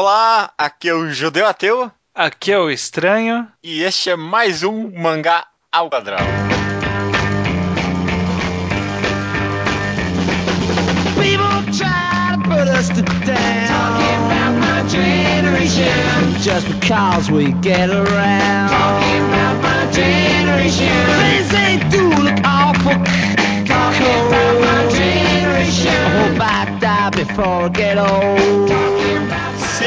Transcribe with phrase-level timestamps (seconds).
[0.00, 3.48] Olá, aqui é o Judeu Ateu Aqui é o Estranho.
[3.60, 6.22] e este é mais um Mangá ao Quadrado.
[11.16, 13.66] People try to put us to down.
[13.66, 16.42] Talking about my generation.
[16.42, 18.70] Just because we get around.
[18.70, 20.94] Talking about my generation.
[21.18, 22.94] Things they do look awful.
[23.66, 25.90] Talking about my generation.
[25.90, 28.68] I hope I die before I get old.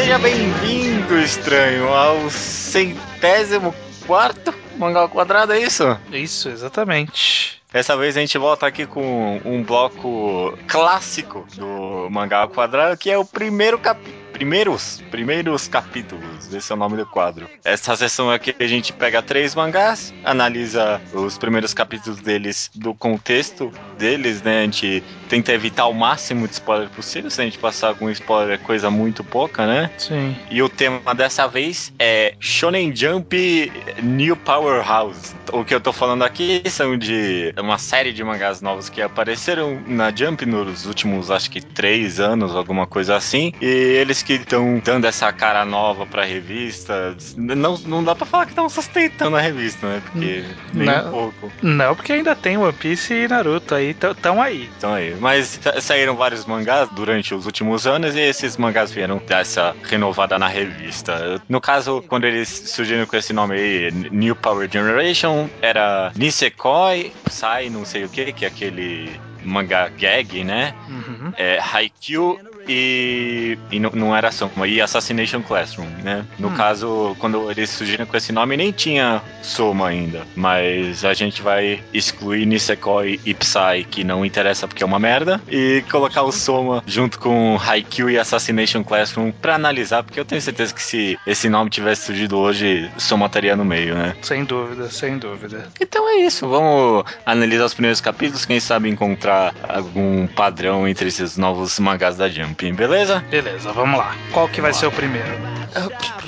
[0.01, 3.71] Seja bem-vindo, estranho, ao centésimo
[4.07, 5.95] quarto Mangá Quadrado, é isso?
[6.11, 7.61] Isso, exatamente.
[7.71, 13.17] Dessa vez a gente volta aqui com um bloco clássico do Mangá Quadrado, que é
[13.17, 14.30] o primeiro capítulo.
[14.41, 17.47] Primeiros, primeiros capítulos, esse é o nome do quadro.
[17.63, 23.71] Essa sessão aqui a gente pega três mangás, analisa os primeiros capítulos deles, do contexto
[23.99, 24.61] deles, né?
[24.61, 27.29] A gente tenta evitar o máximo de spoiler possível.
[27.29, 29.91] Se a gente passar algum spoiler, é coisa muito pouca, né?
[29.99, 30.35] Sim.
[30.49, 35.35] E o tema dessa vez é Shonen Jump New Powerhouse.
[35.53, 39.79] O que eu tô falando aqui são de uma série de mangás novos que apareceram
[39.85, 43.53] na Jump nos últimos, acho que, três anos, alguma coisa assim.
[43.61, 47.15] E eles que estão dando essa cara nova pra revista.
[47.37, 50.01] Não, não dá pra falar que estão sustentando a revista, né?
[50.11, 50.43] Porque
[50.73, 51.07] nem Não.
[51.07, 51.51] um pouco.
[51.61, 54.69] Não, porque ainda tem One Piece e Naruto aí, tão aí.
[54.77, 55.15] Então aí.
[55.19, 60.37] Mas sa- saíram vários mangás durante os últimos anos e esses mangás vieram dessa renovada
[60.39, 61.41] na revista.
[61.49, 67.69] No caso, quando eles surgiram com esse nome aí, New Power Generation, era Nisekoi, Psy,
[67.71, 69.11] não sei o que, que é aquele
[69.43, 70.73] mangá gag, né?
[70.87, 71.33] Uhum.
[71.37, 72.39] É, Haikyuu
[72.71, 76.25] e, e não, não era Soma, e Assassination Classroom, né?
[76.39, 76.53] No Hum.
[76.55, 80.25] caso, quando eles surgiram com esse nome, nem tinha Soma ainda.
[80.35, 85.41] Mas a gente vai excluir Nisekoi e Psy, que não interessa porque é uma merda,
[85.49, 90.41] e colocar o Soma junto com Haikyuu e Assassination Classroom pra analisar, porque eu tenho
[90.41, 94.15] certeza que se esse nome tivesse surgido hoje, Soma estaria no meio, né?
[94.21, 95.67] Sem dúvida, sem dúvida.
[95.79, 101.37] Então é isso, vamos analisar os primeiros capítulos, quem sabe encontrar algum padrão entre esses
[101.37, 103.23] novos mangás da Jump, beleza?
[103.29, 104.15] Beleza, vamos lá.
[104.31, 105.27] Qual que vai ser o primeiro?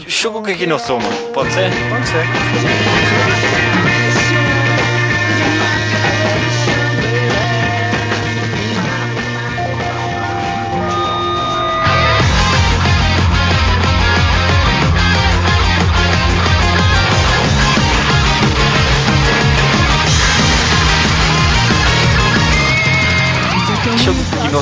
[0.07, 1.69] Shugukeki no Soma, pode ser?
[1.89, 3.32] Pode ser.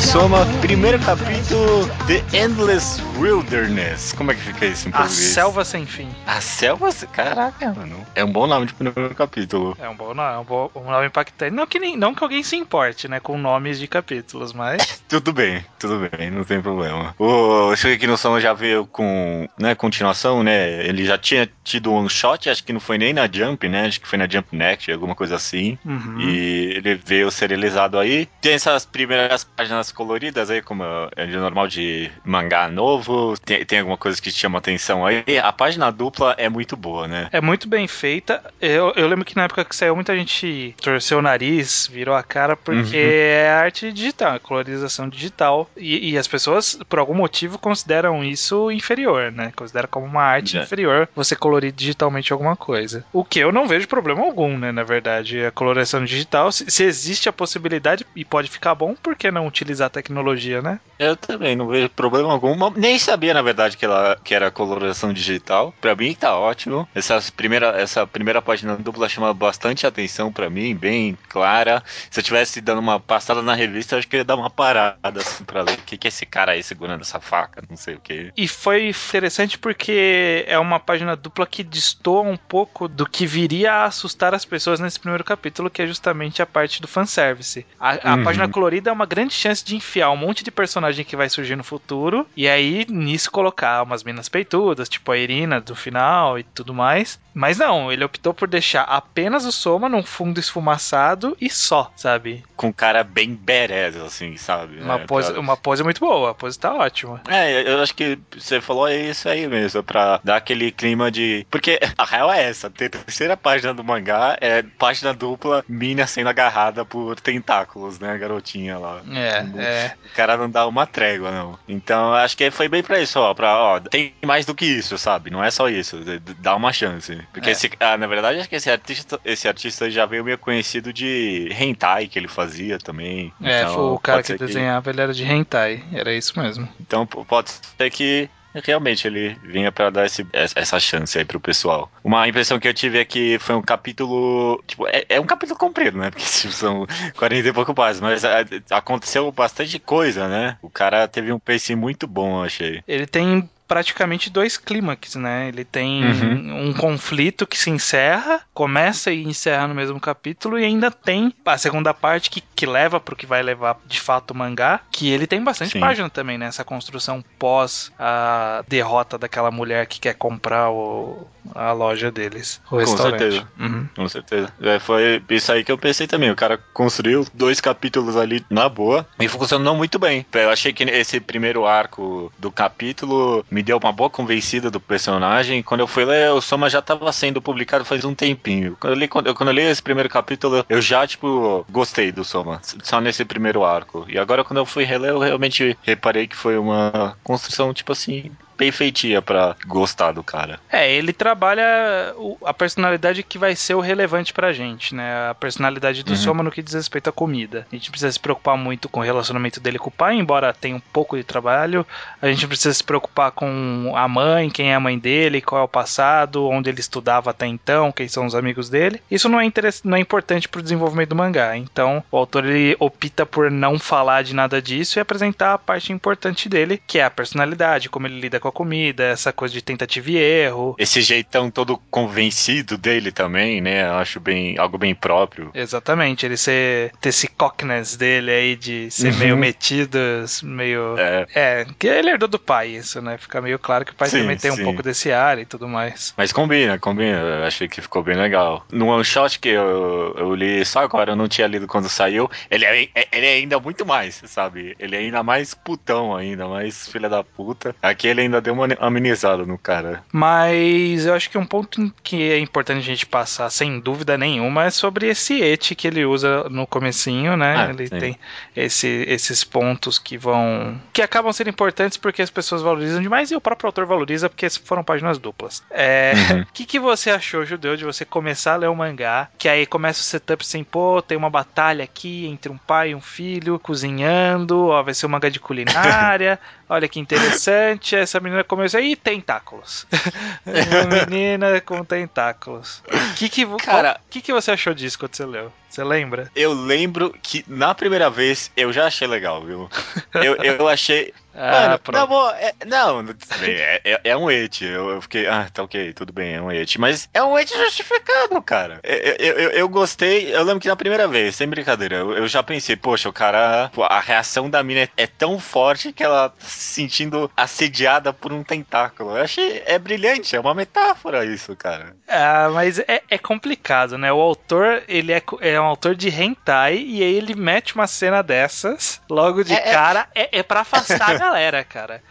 [0.01, 4.13] Soma, primeiro capítulo, The Endless Wilderness.
[4.13, 5.34] Como é que fica isso em A português?
[5.34, 6.09] Selva Sem Fim.
[6.25, 6.89] A selva?
[7.13, 7.95] Caraca, mano.
[8.16, 9.78] É um bom nome de primeiro capítulo.
[9.79, 11.56] É um bom nome, é um, bom, um nome impactante.
[11.56, 15.01] Não que, nem, não que alguém se importe, né, com nomes de capítulos, mas...
[15.07, 17.13] Tudo bem, tudo bem, não tem problema.
[17.19, 20.85] O Shugeki no Soma já veio com, né, continuação, né?
[20.85, 23.88] Ele já tinha tido um shot, acho que não foi nem na Jump, né?
[23.88, 25.78] Acho que foi na Jump Next, alguma coisa assim.
[25.83, 26.22] Uhum.
[26.22, 28.28] E ele veio serializado aí.
[28.39, 30.84] Tem essas primeiras páginas coloridas aí, como
[31.16, 33.35] é de normal de mangá novo.
[33.44, 35.24] Tem, tem alguma coisa que te chama atenção aí.
[35.41, 37.28] A página dupla é muito boa, né?
[37.31, 38.44] É muito bem feita.
[38.59, 42.24] Eu, eu lembro que na época que saiu, muita gente torceu o nariz, virou a
[42.24, 43.12] cara, porque Uhum.
[43.12, 45.69] é arte digital, é colorização digital.
[45.78, 49.51] E, e as pessoas, por algum motivo, consideram isso inferior, né?
[49.56, 50.62] Consideram como uma arte É.
[50.63, 53.03] inferior você colorir digitalmente alguma coisa.
[53.13, 54.72] O que eu não vejo problema algum, né?
[54.72, 59.16] Na verdade, a coloração digital, se, se existe a possibilidade e pode ficar bom, por
[59.16, 60.80] que não utilizar a tecnologia, né?
[61.00, 62.56] Eu também não vejo problema algum.
[62.75, 65.74] Nem sabia, na verdade, que, ela, que era coloração digital.
[65.81, 66.88] Pra mim tá ótimo.
[66.94, 71.84] Essa primeira, essa primeira página dupla chama bastante atenção pra mim, bem clara.
[72.09, 74.50] Se eu tivesse dando uma passada na revista, eu acho que eu ia dar uma
[74.50, 75.74] parada assim pra ler.
[75.74, 77.63] O que, que é esse cara aí segurando essa faca?
[77.69, 78.31] Não sei o que.
[78.38, 83.74] E foi interessante porque é uma página dupla que destoa um pouco do que viria
[83.74, 87.66] a assustar as pessoas nesse primeiro capítulo, que é justamente a parte do fanservice.
[87.80, 88.24] A, a Uhum.
[88.24, 91.55] página colorida é uma grande chance de enfiar um monte de personagem que vai surgir
[91.55, 96.44] no futuro, e aí nisso colocar umas minas peitudas, tipo a Irina do final e
[96.44, 97.19] tudo mais.
[97.33, 102.44] Mas não, ele optou por deixar apenas o Soma num fundo esfumaçado e só, sabe?
[102.56, 104.81] Com um cara bem badass, assim, sabe?
[104.81, 107.21] Uma, É, pose, uma pose muito boa, a pose tá ótima.
[107.27, 111.45] É, eu acho que você falou é isso aí mesmo, pra dar aquele clima de.
[111.50, 116.27] Porque a real é essa: a terceira página do mangá é página dupla, mina sendo
[116.29, 119.01] agarrada por tentáculos, né, a garotinha lá.
[119.13, 119.94] É, é.
[120.12, 121.58] O cara não dá uma trégua, não.
[121.68, 123.34] Então acho que foi bem pra isso, ó.
[123.34, 125.30] Pra, ó, tem mais do que isso, sabe?
[125.30, 126.00] Não é só isso.
[126.40, 127.22] Dá uma chance.
[127.34, 127.52] Porque É.
[127.54, 127.72] esse.
[127.80, 132.08] ah, na verdade, acho que esse artista, esse artista já veio meio conhecido de hentai
[132.08, 133.31] que ele fazia também.
[133.42, 136.68] É, Então, foi o cara que desenhava, ele era de hentai, era isso mesmo.
[136.80, 141.92] Então pode ser que realmente ele vinha pra dar esse, essa chance aí pro pessoal.
[142.03, 144.62] Uma impressão que eu tive é que foi um capítulo.
[144.68, 146.09] Tipo, é, é um capítulo comprido, né?
[146.09, 146.86] Porque tipo, são
[147.18, 150.57] 40 e pouco páginas, mas a, aconteceu bastante coisa, né?
[150.62, 152.83] O cara teve um pacing muito bom, eu achei.
[152.88, 155.48] Ele tem praticamente dois clímax, né?
[155.48, 156.68] Ele tem uhum.
[156.68, 161.57] um conflito que se encerra, começa e encerra no mesmo capítulo, e ainda tem a
[161.57, 165.25] segunda parte que, que leva pro que vai levar de fato o mangá, que ele
[165.25, 165.80] tem bastante Sim.
[165.80, 166.46] página também, né?
[166.46, 172.78] Essa construção pós a derrota daquela mulher que quer comprar o, a loja deles, o
[172.78, 173.13] restaurante.
[173.13, 173.48] Com certeza.
[173.60, 173.88] Uhum.
[173.96, 174.54] Com certeza.
[174.62, 176.30] É, foi isso aí que eu pensei também.
[176.30, 180.24] O cara construiu dois capítulos ali na boa e funcionou muito bem.
[180.31, 185.63] Eu achei que esse primeiro arco do capítulo me deu uma boa convencida do personagem.
[185.63, 188.78] Quando eu fui ler, o Soma já estava sendo publicado faz um tempinho.
[188.80, 192.24] Quando eu, li, quando, quando eu li esse primeiro capítulo, eu já, tipo, gostei do
[192.24, 192.50] Soma.
[192.83, 194.06] Só nesse primeiro arco.
[194.07, 198.31] E agora, quando eu fui reler, eu realmente reparei que foi uma construção, tipo assim,
[198.62, 200.60] bem feitinha para gostar do cara.
[200.72, 202.13] É, ele trabalha
[202.46, 205.30] a personalidade que vai ser o relevante pra gente, né?
[205.31, 206.16] A personalidade do uhum.
[206.16, 207.66] Soma no que diz respeito à comida.
[207.72, 210.75] A gente precisa se preocupar muito com o relacionamento dele com o pai, embora tenha
[210.75, 211.84] um pouco de trabalho.
[212.22, 215.63] A gente precisa se preocupar com a mãe, quem é a mãe dele, qual é
[215.63, 219.02] o passado, onde ele estudava até então, quem são os amigos dele.
[219.10, 219.52] Isso não é,
[219.84, 221.58] não é importante pro desenvolvimento do mangá.
[221.58, 225.92] Então, o autor ele opta por não falar de nada disso e apresentar a parte
[225.92, 229.62] importante dele, que é a personalidade, como ele lida com a comida, essa coisa de
[229.62, 230.75] tentativa e erro.
[230.77, 233.88] Esse jeitão todo convencido dele também, né?
[233.88, 235.51] Eu acho bem algo bem próprio.
[235.53, 239.19] Exatamente, ele ser ter esse cockness dele aí de ser uhum.
[239.19, 240.00] meio metido,
[240.44, 241.27] meio é.
[241.33, 243.18] é, que ele herdou do pai isso, né?
[243.18, 244.62] Fica meio claro que o pai sim, também tem sim.
[244.62, 246.13] um pouco desse ar e tudo mais.
[246.18, 247.18] Mas combina, combina.
[247.18, 248.65] Eu achei que ficou bem legal.
[248.71, 252.30] No one shot que eu, eu li só agora, eu não tinha lido quando saiu,
[252.50, 254.75] ele é, é ele é ainda muito mais, sabe?
[254.80, 257.75] Ele é ainda mais putão ainda, mais filha da puta.
[257.81, 260.04] Aqui ele ainda deu uma amenizada no cara.
[260.12, 264.66] Mas eu acho que um ponto que é importante a gente passar, sem dúvida nenhuma,
[264.66, 267.56] é sobre esse et que ele usa no comecinho, né?
[267.57, 268.00] Ah, ele sim.
[268.00, 268.19] tem
[268.56, 270.80] esse, esses pontos que vão...
[270.94, 274.50] que acabam sendo importantes porque as pessoas valorizam demais e o próprio autor valoriza porque
[274.50, 275.63] foram páginas duplas.
[275.69, 276.13] É...
[276.13, 276.45] O uhum.
[276.54, 280.01] que, que você achou, Judeu, de você começar a ler o mangá, que aí começa
[280.01, 284.68] o setup sem, pô, tem uma batalha aqui entre um pai e um filho, cozinhando,
[284.68, 286.39] ó, vai ser um mangá de culinária,
[286.71, 289.85] olha que interessante, essa menina começou aí tentáculos.
[290.47, 292.81] Uma menina com tentáculos.
[292.88, 295.51] O que que, Cara, que que você achou disso quando você leu?
[295.71, 296.29] Você lembra?
[296.35, 299.69] Eu lembro que na primeira vez eu já achei legal, viu?
[300.13, 301.13] Eu, eu achei.
[301.33, 303.00] Ah, Mano, não, é, não,
[303.41, 304.62] é, é, é, um et.
[304.62, 306.77] Eu, eu, fiquei, ah, tá ok, tudo bem, é um et.
[306.77, 308.81] Mas é um et justificado, cara.
[308.83, 312.44] Eu, eu, eu, gostei, eu lembro que na primeira vez, sem brincadeira, eu, eu já
[312.44, 316.35] pensei, poxa, o cara, a reação da mina é, é, tão forte que ela tá
[316.39, 319.12] se sentindo assediada por um tentáculo.
[319.12, 321.95] Eu achei, é brilhante, é uma metáfora isso, cara.
[322.09, 324.12] Ah, mas é, é complicado, né?
[324.12, 325.24] O autor, ele é,
[325.62, 329.69] é um autor de hentai e aí ele mete uma cena dessas logo de é,
[329.69, 329.72] é.
[329.72, 330.08] cara.
[330.13, 332.04] É, é para afastar a galera, cara.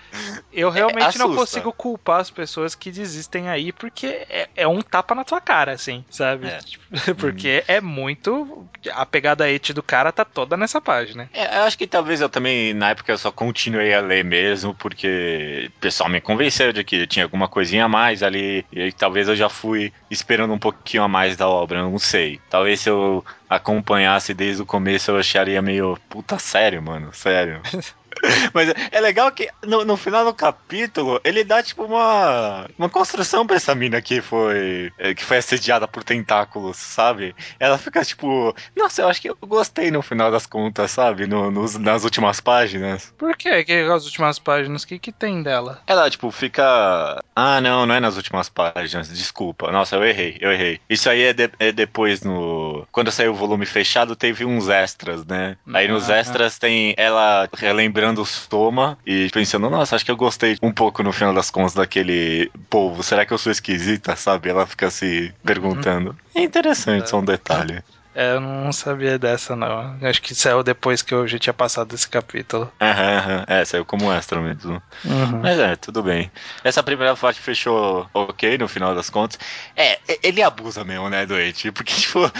[0.52, 4.82] Eu é, realmente não consigo culpar as pessoas que desistem aí porque é, é um
[4.82, 6.48] tapa na tua cara, assim, sabe?
[6.48, 6.58] É.
[7.14, 7.72] Porque hum.
[7.72, 8.66] é muito.
[8.92, 11.30] A pegada et do cara tá toda nessa página.
[11.32, 14.74] É, eu acho que talvez eu também, na época, eu só continuei a ler mesmo
[14.74, 18.64] porque o pessoal me convenceu de que tinha alguma coisinha a mais ali.
[18.72, 22.40] E talvez eu já fui esperando um pouquinho a mais da obra, não sei.
[22.50, 25.98] Talvez se eu acompanhasse desde o começo, eu acharia meio.
[26.08, 27.60] Puta, sério, mano, sério.
[28.52, 33.46] Mas é legal que no, no, final do capítulo ele dá tipo uma, uma construção
[33.46, 37.34] pra essa mina que foi é, que foi assediada por tentáculos, sabe?
[37.58, 41.26] Ela fica tipo, nossa, eu acho que eu gostei no final das contas, sabe?
[41.26, 43.12] No, nos, nas últimas páginas.
[43.16, 43.64] Por quê?
[43.64, 44.82] Que as últimas páginas?
[44.82, 45.80] O que, que tem dela?
[45.86, 47.22] Ela, tipo, fica.
[47.34, 49.70] Ah, não, não é nas últimas páginas, desculpa.
[49.70, 50.80] Nossa, eu errei, eu errei.
[50.88, 52.86] Isso aí é, de, é depois no.
[52.90, 55.56] Quando saiu o volume fechado, teve uns extras, né?
[55.72, 60.16] Aí nos ah, extras tem ela relembrando o Soma e pensando, nossa, acho que eu
[60.16, 63.02] gostei um pouco no final das contas daquele povo.
[63.02, 64.48] Será que eu sou esquisita, sabe?
[64.48, 66.16] Ela fica se perguntando.
[66.34, 67.82] É interessante, só um detalhe.
[68.14, 69.96] É, eu não sabia dessa, não.
[70.02, 72.70] Acho que saiu depois que eu já tinha passado esse capítulo.
[72.80, 73.44] Aham, aham.
[73.46, 74.82] É, saiu como extra mesmo.
[75.04, 75.40] Uhum.
[75.42, 76.30] Mas é, tudo bem.
[76.64, 79.38] Essa primeira parte fechou ok no final das contas.
[79.76, 81.70] É, ele abusa mesmo, né, doente?
[81.70, 82.30] Porque, tipo,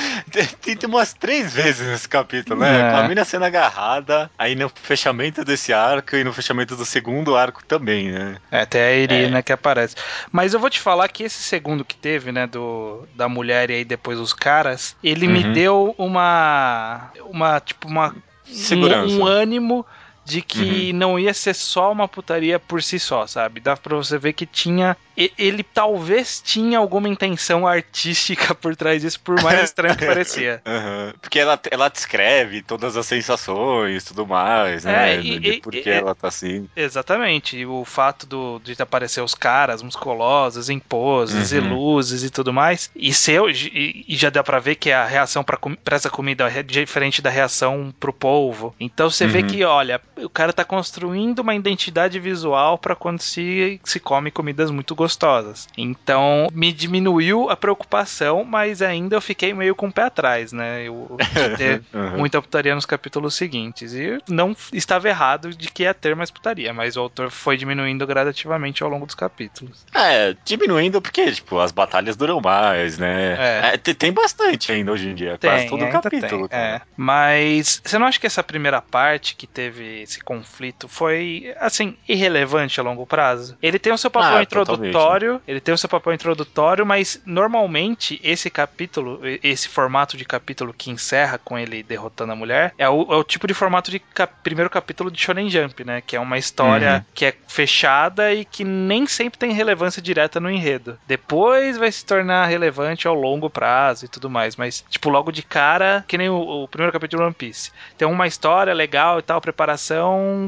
[0.60, 2.88] tem, tem umas três vezes nesse capítulo, né?
[2.88, 2.90] É.
[2.90, 7.36] Com a mina sendo agarrada, aí no fechamento desse arco e no fechamento do segundo
[7.36, 8.36] arco também, né?
[8.50, 9.42] É, até a Irina é.
[9.42, 9.94] que aparece.
[10.32, 13.74] Mas eu vou te falar que esse segundo que teve, né, do, da mulher e
[13.74, 15.32] aí depois os caras, ele uhum.
[15.32, 17.10] me deu deu uma.
[17.26, 18.14] uma tipo, uma.
[18.44, 19.14] Segurança.
[19.14, 19.86] Um, um ânimo
[20.24, 23.60] de que não ia ser só uma putaria por si só, sabe?
[23.60, 24.96] Dá pra você ver que tinha.
[25.16, 30.62] e- Ele talvez tinha alguma intenção artística por trás disso, por mais estranho que parecia.
[30.66, 31.14] Aham.
[31.20, 35.14] Porque ela, ela descreve todas as sensações e tudo mais, né?
[35.16, 36.68] É, e- e- por que e- ela tá assim.
[36.76, 37.56] Exatamente.
[37.56, 41.74] E o fato do, de aparecer os caras musculosos, em poses e Uhum.
[41.74, 42.90] luzes e tudo mais.
[42.94, 46.48] E, ser, e, e já dá pra ver que a reação pra, pra essa comida
[46.50, 48.74] é diferente da reação pro polvo.
[48.78, 49.46] Então você vê Uhum.
[49.46, 54.70] que, olha, o cara tá construindo uma identidade visual pra quando se, se come comidas
[54.70, 55.66] muito gostosas.
[55.76, 60.84] Então me diminuiu a preocupação, mas ainda eu fiquei meio com o pé atrás, né?
[60.84, 61.16] Eu,
[61.56, 62.18] ter Uhum.
[62.18, 63.92] muita putaria nos capítulos seguintes.
[63.94, 68.06] E não estava errado de que ia ter mais putaria, mas o autor foi diminuindo
[68.06, 69.84] gradativamente ao longo dos capítulos.
[69.94, 73.34] É, diminuindo porque, tipo, as batalhas duram mais, né?
[73.38, 73.74] É.
[73.74, 76.48] É, te- tem bastante ainda hoje em dia, quase todo ainda capítulo.
[76.48, 76.80] tem, é.
[76.96, 82.80] Mas você não acha que essa primeira parte que teve esse conflito foi, assim, irrelevante
[82.80, 83.56] a longo prazo?
[83.62, 88.20] Ele tem o seu papel Ah, introdutório, ele tem o seu papel introdutório, mas normalmente
[88.22, 93.02] esse capítulo, esse formato de capítulo que encerra com ele derrotando a mulher, é o,
[93.12, 96.00] é o tipo de formato de cap- primeiro capítulo de Shonen Jump, né?
[96.00, 97.02] Que é uma história Uhum.
[97.14, 100.98] que é fechada e que nem sempre tem relevância direta no enredo.
[101.06, 105.42] Depois vai se tornar relevante ao longo prazo e tudo mais, mas, tipo, logo de
[105.42, 107.70] cara, que nem o, o primeiro capítulo de One Piece.
[107.96, 109.99] Tem uma história legal e tal, preparação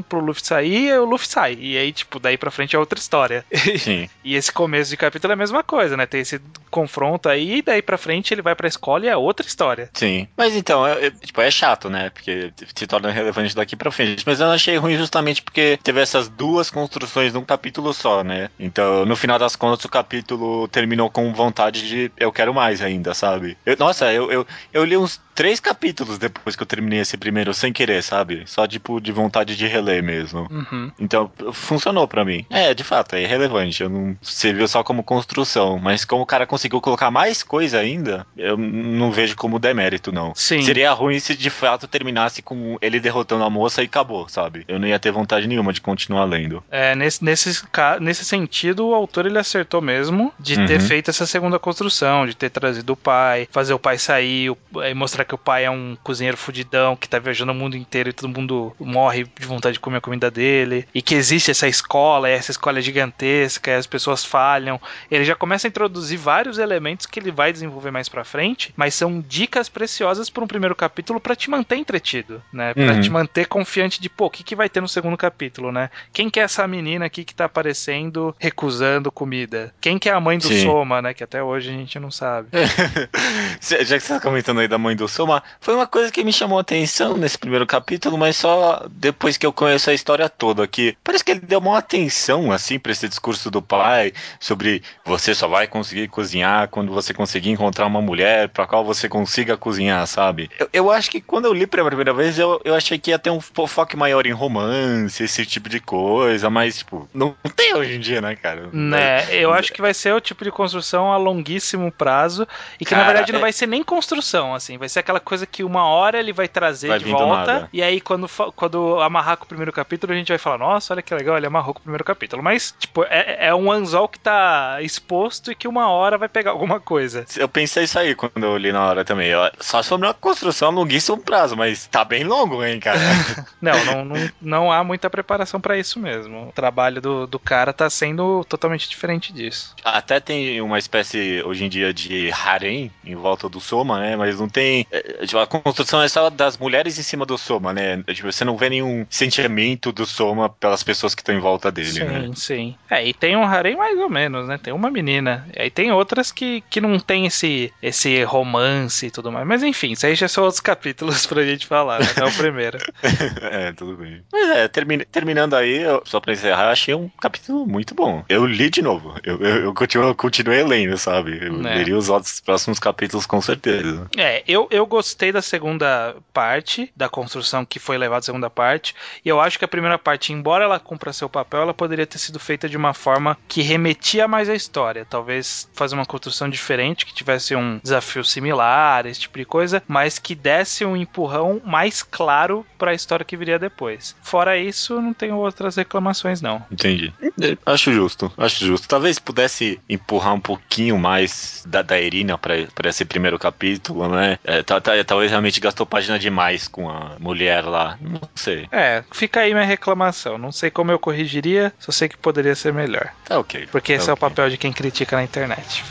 [0.07, 1.57] pro Luffy sair, e o Luffy sai.
[1.59, 3.45] E aí, tipo, daí pra frente é outra história.
[3.77, 4.09] Sim.
[4.23, 6.05] E esse começo de capítulo é a mesma coisa, né?
[6.05, 6.39] Tem esse
[6.71, 9.89] confronto aí, e daí pra frente ele vai pra escola e é outra história.
[9.93, 10.27] Sim.
[10.37, 12.09] Mas então, é, é- tipo, é chato, né?
[12.09, 14.23] Porque se torna relevante daqui pra frente.
[14.25, 18.49] Mas eu achei ruim justamente porque teve essas duas construções num capítulo só, né?
[18.57, 23.13] Então, no final das contas, o capítulo terminou com vontade de eu quero mais ainda,
[23.13, 23.57] sabe?
[23.65, 27.53] Eu- nossa, eu, eu, eu li uns três capítulos depois que eu terminei esse primeiro
[27.53, 28.43] sem querer, sabe?
[28.45, 30.47] Só tipo de vontade de reler mesmo.
[30.51, 30.91] Uhum.
[30.99, 32.45] Então, funcionou pra mim.
[32.49, 33.83] É, de fato, é irrelevante.
[33.83, 38.25] Eu não serviu só como construção, mas como o cara conseguiu colocar mais coisa ainda,
[38.37, 40.33] eu não vejo como demérito, não.
[40.35, 40.61] Sim.
[40.61, 44.63] Seria ruim se de fato terminasse com ele derrotando a moça e acabou, sabe?
[44.67, 46.63] Eu não ia ter vontade nenhuma de continuar lendo.
[46.71, 47.63] É, nesse, nesse,
[47.99, 50.87] nesse sentido, o autor ele acertou mesmo de ter Uhum.
[50.87, 54.93] feito essa segunda construção, de ter trazido o pai, fazer o pai sair, o- aí
[55.23, 58.13] mostrar que o pai é um cozinheiro fudidão que tá viajando o mundo inteiro e
[58.13, 62.29] todo mundo morre de vontade de comer a comida dele, e que existe essa escola,
[62.29, 64.79] e essa escola é gigantesca, e as pessoas falham.
[65.09, 68.93] Ele já começa a introduzir vários elementos que ele vai desenvolver mais pra frente, mas
[68.95, 72.73] são dicas preciosas para um primeiro capítulo pra te manter entretido, né?
[72.73, 73.01] Pra Uhum.
[73.01, 75.89] te manter confiante de, pô, o que, que vai ter no segundo capítulo, né?
[76.11, 79.73] Quem que é essa menina aqui que tá aparecendo recusando comida?
[79.81, 80.63] Quem que é a mãe do Sim.
[80.63, 81.13] Soma, né?
[81.13, 82.49] Que até hoje a gente não sabe.
[83.61, 86.33] Já que você tá comentando aí da mãe do Soma, foi uma coisa que me
[86.33, 90.67] chamou a atenção nesse primeiro capítulo, mas só depois que eu conheço a história toda,
[90.67, 95.33] que parece que ele deu uma atenção, assim, pra esse discurso do pai, sobre você
[95.35, 100.05] só vai conseguir cozinhar quando você conseguir encontrar uma mulher pra qual você consiga cozinhar,
[100.07, 100.49] sabe?
[100.59, 103.19] Eu, eu acho que quando eu li pela primeira vez, eu, eu achei que ia
[103.19, 107.75] ter um fo- foco maior em romance, esse tipo de coisa, mas, tipo, não tem
[107.75, 108.69] hoje em dia, né, cara?
[108.71, 112.47] Né, eu acho que vai ser o tipo de construção a longuíssimo prazo
[112.79, 115.19] e que na Cara, verdade não é- vai ser nem construção, assim, vai ser aquela
[115.19, 119.37] coisa que uma hora ele vai trazer Vai de volta e aí quando, quando amarrar
[119.37, 121.79] com o primeiro capítulo a gente vai falar, nossa, olha que legal, ele amarrou com
[121.79, 125.89] o primeiro capítulo, mas tipo, é, é um anzol que tá exposto e que uma
[125.89, 127.25] hora vai pegar alguma coisa.
[127.37, 129.27] Eu pensei isso aí quando eu li na hora também.
[129.29, 132.99] Eu- Só sobre uma construção a longuíssimo prazo, mas tá bem longo, hein, cara?
[133.61, 136.49] Não, não, não, não há muita preparação pra isso mesmo.
[136.49, 139.73] O trabalho do, do cara tá sendo totalmente diferente disso.
[139.83, 144.15] Até tem uma espécie, hoje em dia, de harem em volta do Soma, né?
[144.15, 144.85] Mas não tem.
[144.93, 148.03] É, tipo, a construção é só das mulheres em cima do Soma, né?
[148.13, 151.89] Tipo, você não vê nenhum sentimento do Soma pelas pessoas que estão em volta dele,
[151.91, 152.29] sim, né?
[152.35, 152.75] sim.
[152.89, 154.57] É, e tem um harem mais ou menos, né?
[154.57, 155.47] Tem uma menina.
[155.55, 159.47] E aí tem outras que, que não tem esse, esse romance e tudo mais.
[159.47, 162.07] Mas enfim, isso aí já são outros capítulos pra gente falar, né?
[162.17, 162.77] Não é o primeiro.
[163.51, 164.21] é, tudo bem.
[164.31, 168.23] Mas é, termi- terminando aí, eu- só pra encerrar, eu achei um capítulo muito bom.
[168.29, 169.15] Eu li de novo.
[169.23, 171.39] Eu, eu, eu continuo, eu continuei lendo, sabe?
[171.41, 171.75] Eu É.
[171.75, 174.07] leria os outros próximos capítulos com certeza.
[174.17, 178.93] É, eu, eu gostei da segunda parte, da construção que foi levada à segunda parte,
[179.23, 182.17] e eu acho que a primeira parte, embora ela cumpra seu papel, ela poderia ter
[182.17, 185.05] sido feita de uma forma que remetia mais à história.
[185.09, 190.19] Talvez fazer uma construção diferente, que tivesse um desafio similar, esse tipo de coisa, mas
[190.19, 194.15] que desse um empurrão mais claro para a história que viria depois.
[194.21, 196.63] Fora isso, não tenho outras reclamações, não.
[196.69, 197.13] Entendi.
[197.41, 198.87] É, Acho justo, acho justo.
[198.87, 204.37] Talvez pudesse empurrar um pouquinho mais da, da Irina pra esse primeiro capítulo, né?
[204.43, 207.97] É, talvez realmente gastou página demais com a mulher lá.
[208.01, 208.67] Não sei.
[208.71, 210.37] É, fica aí minha reclamação.
[210.37, 213.09] Não sei como eu corrigiria, só sei que poderia ser melhor.
[213.25, 213.67] Tá ok.
[213.71, 215.83] Porque esse é o papel de quem critica na internet.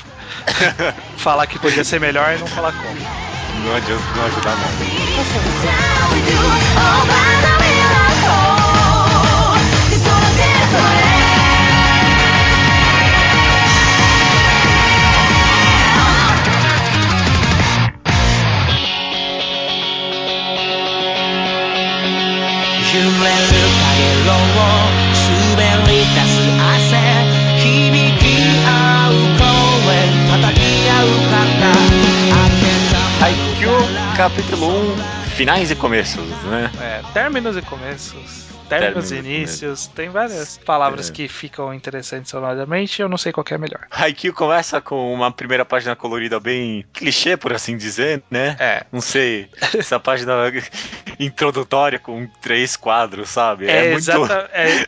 [1.19, 3.01] falar que podia ser melhor e não falar como.
[3.65, 5.13] Não adianta não ajudar nada.
[22.94, 24.64] 揺れる影ろを
[25.24, 26.92] 滑り出す汗
[27.60, 27.66] 響
[28.20, 28.24] き
[28.66, 28.70] 合
[29.10, 29.96] う声
[30.32, 31.72] 叩き合う肩
[32.34, 33.80] 開けた Haikyuu,
[34.16, 36.70] capítulo 1, finais e começos, né?
[36.80, 38.51] É, términos e começos.
[38.69, 39.87] Términos inícios.
[39.89, 41.13] Tem várias palavras É.
[41.13, 43.87] que ficam interessantes sonoramente eu não sei qual que é melhor.
[43.91, 48.57] Haikyuu começa com uma primeira página colorida bem clichê, por assim dizer, né?
[48.59, 48.85] É.
[48.93, 50.35] Não sei, essa página
[51.19, 53.69] introdutória com três quadros, sabe?
[53.69, 53.99] É, muito...
[53.99, 54.51] exata.
[54.53, 54.87] É,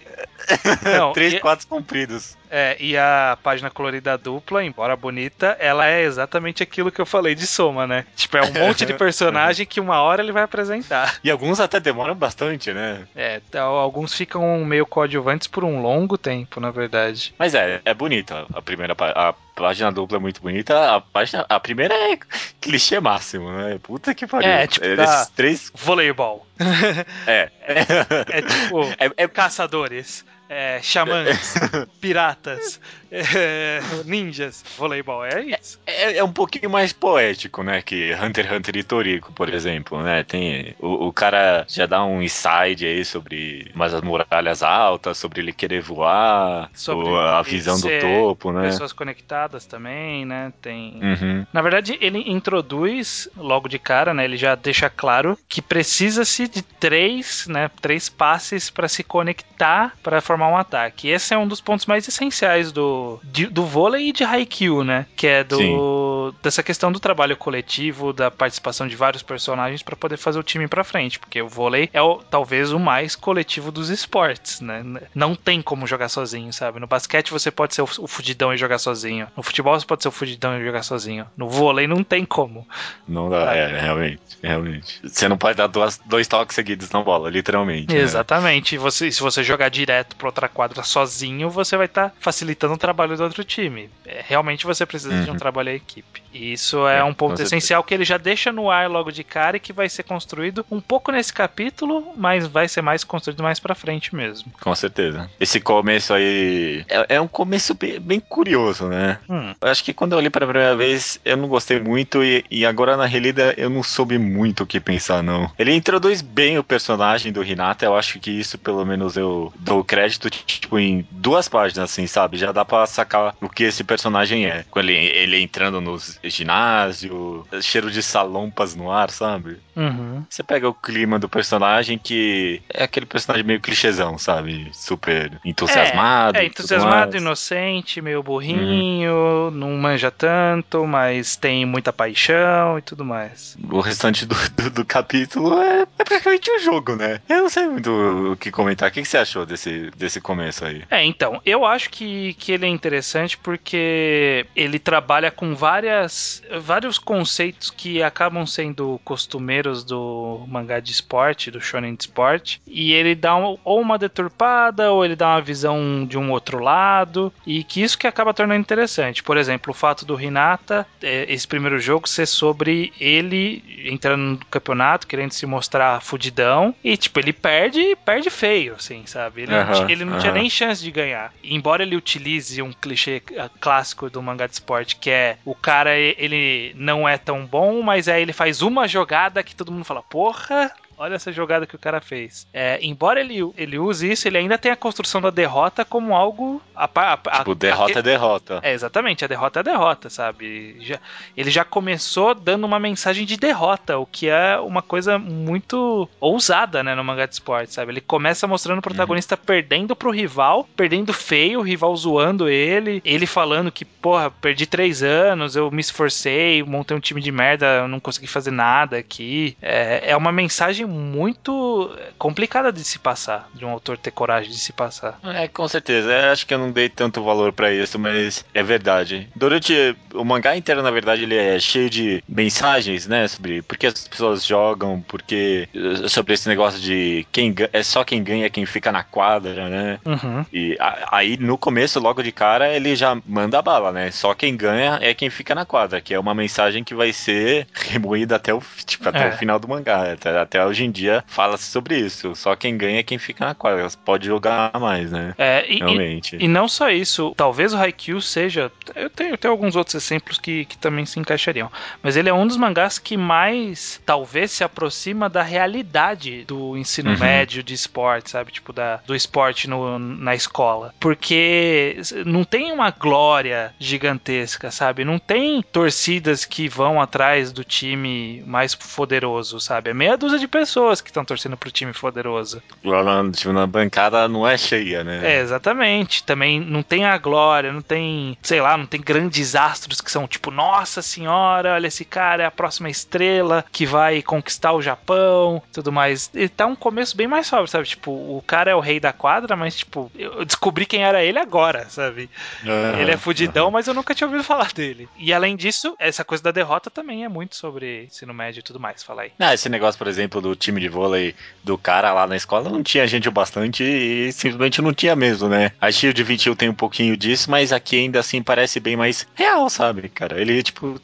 [0.99, 2.37] não, três quadros compridos.
[2.51, 7.35] É, e a página colorida dupla, embora bonita, ela é exatamente aquilo que eu falei
[7.35, 8.07] de Soma, né?
[8.15, 11.19] Tipo, é um monte de personagem que uma hora ele vai apresentar.
[11.25, 13.09] E alguns até demoram bastante, né?
[13.17, 17.35] É, então, alguns ficam meio coadjuvantes por um longo tempo, na verdade.
[17.37, 18.47] Mas é, é bonita.
[18.55, 20.95] A primeira a página dupla é muito bonita.
[20.95, 22.17] A página, a primeira é
[22.61, 23.81] clichê máximo, né?
[23.83, 24.49] Puta que pariu.
[24.49, 25.73] É, tipo, dá- três.
[25.75, 26.47] Voleibol.
[27.27, 27.51] É.
[27.67, 31.55] É tipo, É, é- caçadores, é, xamãs,
[32.01, 35.81] piratas, é, ninjas, voleibol, é isso.
[35.87, 37.81] É, é um pouquinho mais poético, né?
[37.81, 40.23] Que Hunter x Hunter e Toriko, por exemplo, né?
[40.23, 40.75] Tem.
[40.79, 45.81] O, o cara já dá um inside aí sobre umas muralhas altas, sobre ele querer
[45.81, 48.63] voar, Sobre a visão do topo, né?
[48.63, 50.53] Pessoas conectadas também, né?
[50.61, 51.01] Tem.
[51.03, 51.47] Uhum.
[51.53, 54.25] Na verdade, ele introduz logo de cara, né?
[54.25, 57.71] Ele já deixa claro que precisa-se de três, né?
[57.81, 61.09] Três passes para se conectar para formar um ataque.
[61.09, 65.07] Esse é um dos pontos mais essenciais do, de- do vôlei e de Haikyuu, né?
[65.17, 70.17] Que é do dessa questão do trabalho coletivo, da participação de vários personagens para poder
[70.17, 73.91] fazer o time para frente, porque o vôlei é o, talvez o mais coletivo dos
[73.91, 74.83] esportes, né?
[75.15, 76.81] Não tem como jogar sozinho, sabe?
[76.81, 79.27] No basquete você pode ser o, o fudidão e jogar sozinho.
[79.37, 81.27] No futebol você pode ser o fudidão e jogar sozinho.
[81.37, 82.67] No vôlei não tem como.
[83.07, 85.01] Não dá, é, realmente, realmente.
[85.05, 87.95] Você não pode dar duas, dois toques seguidos na bola, literalmente.
[87.95, 88.01] né?
[88.01, 88.75] Exatamente.
[88.75, 92.79] E você, se você jogar direto pra outra quadra sozinho, você vai estar facilitando o
[92.79, 93.91] trabalho do outro time.
[94.07, 95.39] É, realmente você precisa de um Uhum.
[95.39, 96.23] trabalho em equipe.
[96.33, 97.55] E isso é, É, um ponto certeza.
[97.57, 100.65] essencial que ele já deixa no ar logo de cara e que vai ser construído
[100.71, 104.51] um pouco nesse capítulo, mas vai ser mais construído mais pra frente mesmo.
[104.63, 105.29] Com certeza.
[105.41, 109.19] Esse começo aí é, é um começo bem, bem curioso, né?
[109.29, 112.45] Hum, Eu acho que quando eu li pela primeira vez, eu não gostei muito e,
[112.51, 115.51] e agora na relida eu não soube muito o que pensar, não.
[115.59, 119.83] Ele introduz bem o personagem do Hinata, eu acho que isso pelo menos eu dou
[119.85, 122.37] crédito, tipo, em duas páginas, assim, sabe?
[122.37, 124.65] Já dá pra sacar o que esse personagem é.
[124.71, 129.59] Com ele, ele entrando no ginásio, cheiro de salompas no ar, sabe?
[129.77, 130.25] uhum.
[130.29, 134.69] Você pega o clima do personagem que é aquele personagem meio clichêzão, sabe?
[134.73, 136.39] Super entusiasmado.
[136.39, 143.05] É, tudo entusiasmado, inocente, meio burrinho, não manja tanto, mas tem muita paixão e tudo
[143.05, 143.57] mais.
[143.71, 147.21] O restante do, do, do capítulo é, é praticamente um jogo, né?
[147.29, 147.91] Eu não sei muito
[148.33, 148.89] o que comentar.
[148.89, 150.83] O que que você achou desse, desse começo aí?
[150.91, 156.99] É, então, eu acho que, que ele é interessante porque ele trabalha com várias, vários
[156.99, 163.15] conceitos que acabam sendo costumeiros do mangá de esporte, do shonen de esporte, e ele
[163.15, 167.63] dá um- ou uma deturpada, ou ele dá uma visão de um outro lado, e
[167.65, 169.23] que isso que acaba tornando interessante.
[169.23, 174.39] Por exemplo, o fato do Hinata, é, esse primeiro jogo, ser sobre ele entrando no
[174.51, 179.43] campeonato, querendo se mostrar fudidão, e tipo, ele perde e perde feio, assim, sabe?
[179.43, 179.53] Ele,
[179.87, 180.41] ti- ele não tinha aham.
[180.41, 181.33] nem chance de ganhar.
[181.43, 185.97] Embora ele utilize um clichê ah, clássico do mangá de esporte, que é o cara,
[185.99, 190.03] ele não é tão bom, mas aí ele faz uma jogada que todo mundo fala,
[190.03, 192.47] porra, Olha essa jogada que o cara fez.
[192.53, 196.63] É, embora ele, ele use isso, ele ainda tem a construção da derrota como algo.
[196.75, 198.61] A, a, a- Tipo, derrota é derrota.
[198.63, 200.77] é, exatamente, a derrota é a derrota, sabe?
[200.81, 201.01] Já-
[201.37, 206.83] ele já começou dando uma mensagem de derrota, o que é uma coisa muito ousada,
[206.83, 207.93] né, no mangá de esporte, sabe?
[207.93, 213.27] Ele começa mostrando o protagonista perdendo pro rival, perdendo feio, o rival zoando ele, ele
[213.27, 217.89] falando que, porra, perdi três anos, eu me esforcei, montei um time de merda, eu
[217.89, 219.57] não consegui fazer nada aqui.
[219.61, 224.59] É, é uma mensagem muito complicada de se passar, de um autor ter coragem de
[224.59, 225.19] se passar.
[225.25, 226.11] É, com certeza.
[226.13, 229.29] Eu acho que eu não dei tanto valor para isso, mas é verdade.
[229.35, 233.87] Durante o mangá inteiro, na verdade, ele é cheio de mensagens, né, sobre por que
[233.87, 235.69] as pessoas jogam, porque
[236.09, 239.99] sobre esse negócio de quem é só quem ganha quem fica na quadra, né?
[240.05, 240.45] Uhum.
[240.53, 244.11] E a, aí no começo, logo de cara, ele já manda a bala, né?
[244.11, 247.67] Só quem ganha é quem fica na quadra, que é uma mensagem que vai ser
[247.75, 249.35] remoída até o, tipo, até É.
[249.35, 250.13] o final do mangá.
[250.13, 252.35] Até, até hoje em dia fala-se sobre isso.
[252.35, 253.87] Só quem ganha é quem fica na quadra.
[254.05, 255.35] Pode jogar mais, né?
[255.39, 256.37] É, e, e, Realmente.
[256.41, 258.71] e não só isso, talvez o Haikyuu seja.
[258.95, 261.71] Eu tenho, eu tenho alguns outros exemplos que, que também se encaixariam.
[262.03, 267.05] Mas ele é um dos mangás que mais talvez se aproxima da realidade do ensino
[267.05, 267.19] Uhum.
[267.19, 268.51] médio de esporte, sabe?
[268.51, 270.93] Tipo, da, do esporte no, na escola.
[270.99, 275.05] Porque não tem uma glória gigantesca, sabe?
[275.05, 279.91] Não tem torcidas que vão atrás do time mais poderoso, sabe?
[279.91, 280.64] É meia dúzia de pessoas
[281.03, 282.63] que estão torcendo pro time poderoso.
[282.83, 285.37] Lá na, tipo, na bancada não é cheia, né?
[285.37, 286.23] É, exatamente.
[286.25, 290.27] Também não tem a glória, não tem, sei lá, não tem grandes astros que são
[290.27, 295.63] tipo, nossa senhora, olha esse cara é a próxima estrela que vai conquistar o Japão,
[295.73, 296.31] tudo mais.
[296.35, 297.87] E tá um começo bem mais sóbrio, sabe?
[297.87, 301.39] Tipo, o cara é o rei da quadra, mas tipo, eu descobri quem era ele
[301.39, 302.29] agora, sabe?
[302.65, 305.09] Aham, Ele é fudidão, mas eu nunca tinha ouvido falar dele.
[305.17, 308.81] E além disso, essa coisa da derrota também é muito sobre ensino médio e tudo
[308.81, 309.03] mais.
[309.03, 309.33] Fala aí.
[309.39, 312.83] Ah, esse negócio, por exemplo, do time de vôlei do cara lá na escola não
[312.83, 315.73] tinha gente o bastante e simplesmente não tinha mesmo, né?
[315.81, 319.69] A Shield 21 tem um pouquinho disso, mas aqui ainda assim parece bem mais real,
[319.71, 320.41] sabe, cara?
[320.41, 321.01] Ele, tipo,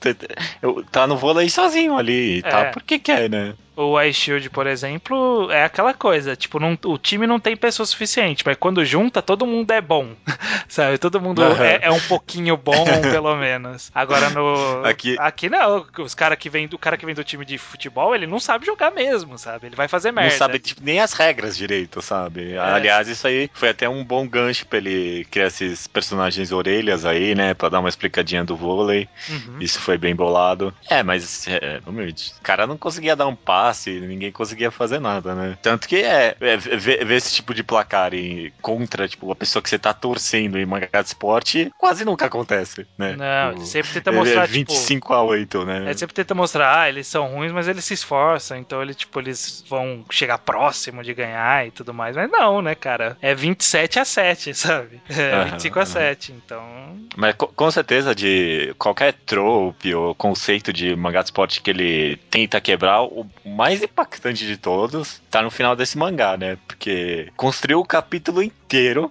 [0.90, 2.42] tá no vôlei sozinho ali e É.
[2.42, 3.54] tá porque quer, né?
[3.82, 7.86] O Ice Shield, por exemplo, é aquela coisa, tipo, não- o time não tem pessoa
[7.86, 10.14] suficiente, mas quando junta, todo mundo é bom,
[10.68, 10.98] sabe?
[10.98, 11.64] Todo mundo Aham.
[11.64, 13.90] é, é um pouquinho bom, pelo menos.
[13.94, 14.84] Agora no...
[14.84, 18.14] Aqui- Aqui não, os cara que vem, o cara que vem do time de futebol,
[18.14, 19.66] ele não sabe jogar mesmo, sabe?
[19.66, 20.30] Ele vai fazer merda.
[20.30, 22.56] Não sabe tipo, nem as regras direito, sabe?
[22.58, 27.34] Aliás, isso aí foi até um bom gancho pra ele criar esses personagens orelhas aí,
[27.34, 27.54] né?
[27.54, 29.08] Pra dar uma explicadinha do vôlei.
[29.28, 29.58] Uhum.
[29.60, 30.74] Isso foi bem bolado.
[30.88, 32.32] É, mas é, humilde.
[32.38, 33.36] O cara não conseguia dar um
[33.70, 35.59] passe, ninguém conseguia fazer nada, né?
[35.62, 39.62] Tanto que é, é ver, ver esse tipo de placar em, contra, tipo, a pessoa
[39.62, 43.16] que você tá torcendo em mangá de esporte, quase nunca acontece, né?
[43.16, 44.72] Não, Tipo, sempre tenta é mostrar, tipo...
[44.72, 45.90] 25 a 8, né?
[45.90, 49.18] É, sempre tenta mostrar, ah, eles são ruins, mas eles se esforçam, então ele, tipo,
[49.18, 52.14] eles vão chegar próximo de ganhar e tudo mais.
[52.16, 53.16] Mas não, né, cara?
[53.20, 55.02] É 27 a 7, sabe?
[55.09, 55.87] É Aham, 25 a aham.
[55.87, 56.98] 7, então.
[57.16, 62.16] Mas co- com certeza de qualquer trope ou conceito de mangá de esporte que ele
[62.30, 63.26] tenta quebrar, o
[63.61, 66.57] mais impactante de todos tá no final desse mangá, né?
[66.66, 68.60] Porque construiu o capítulo inteiro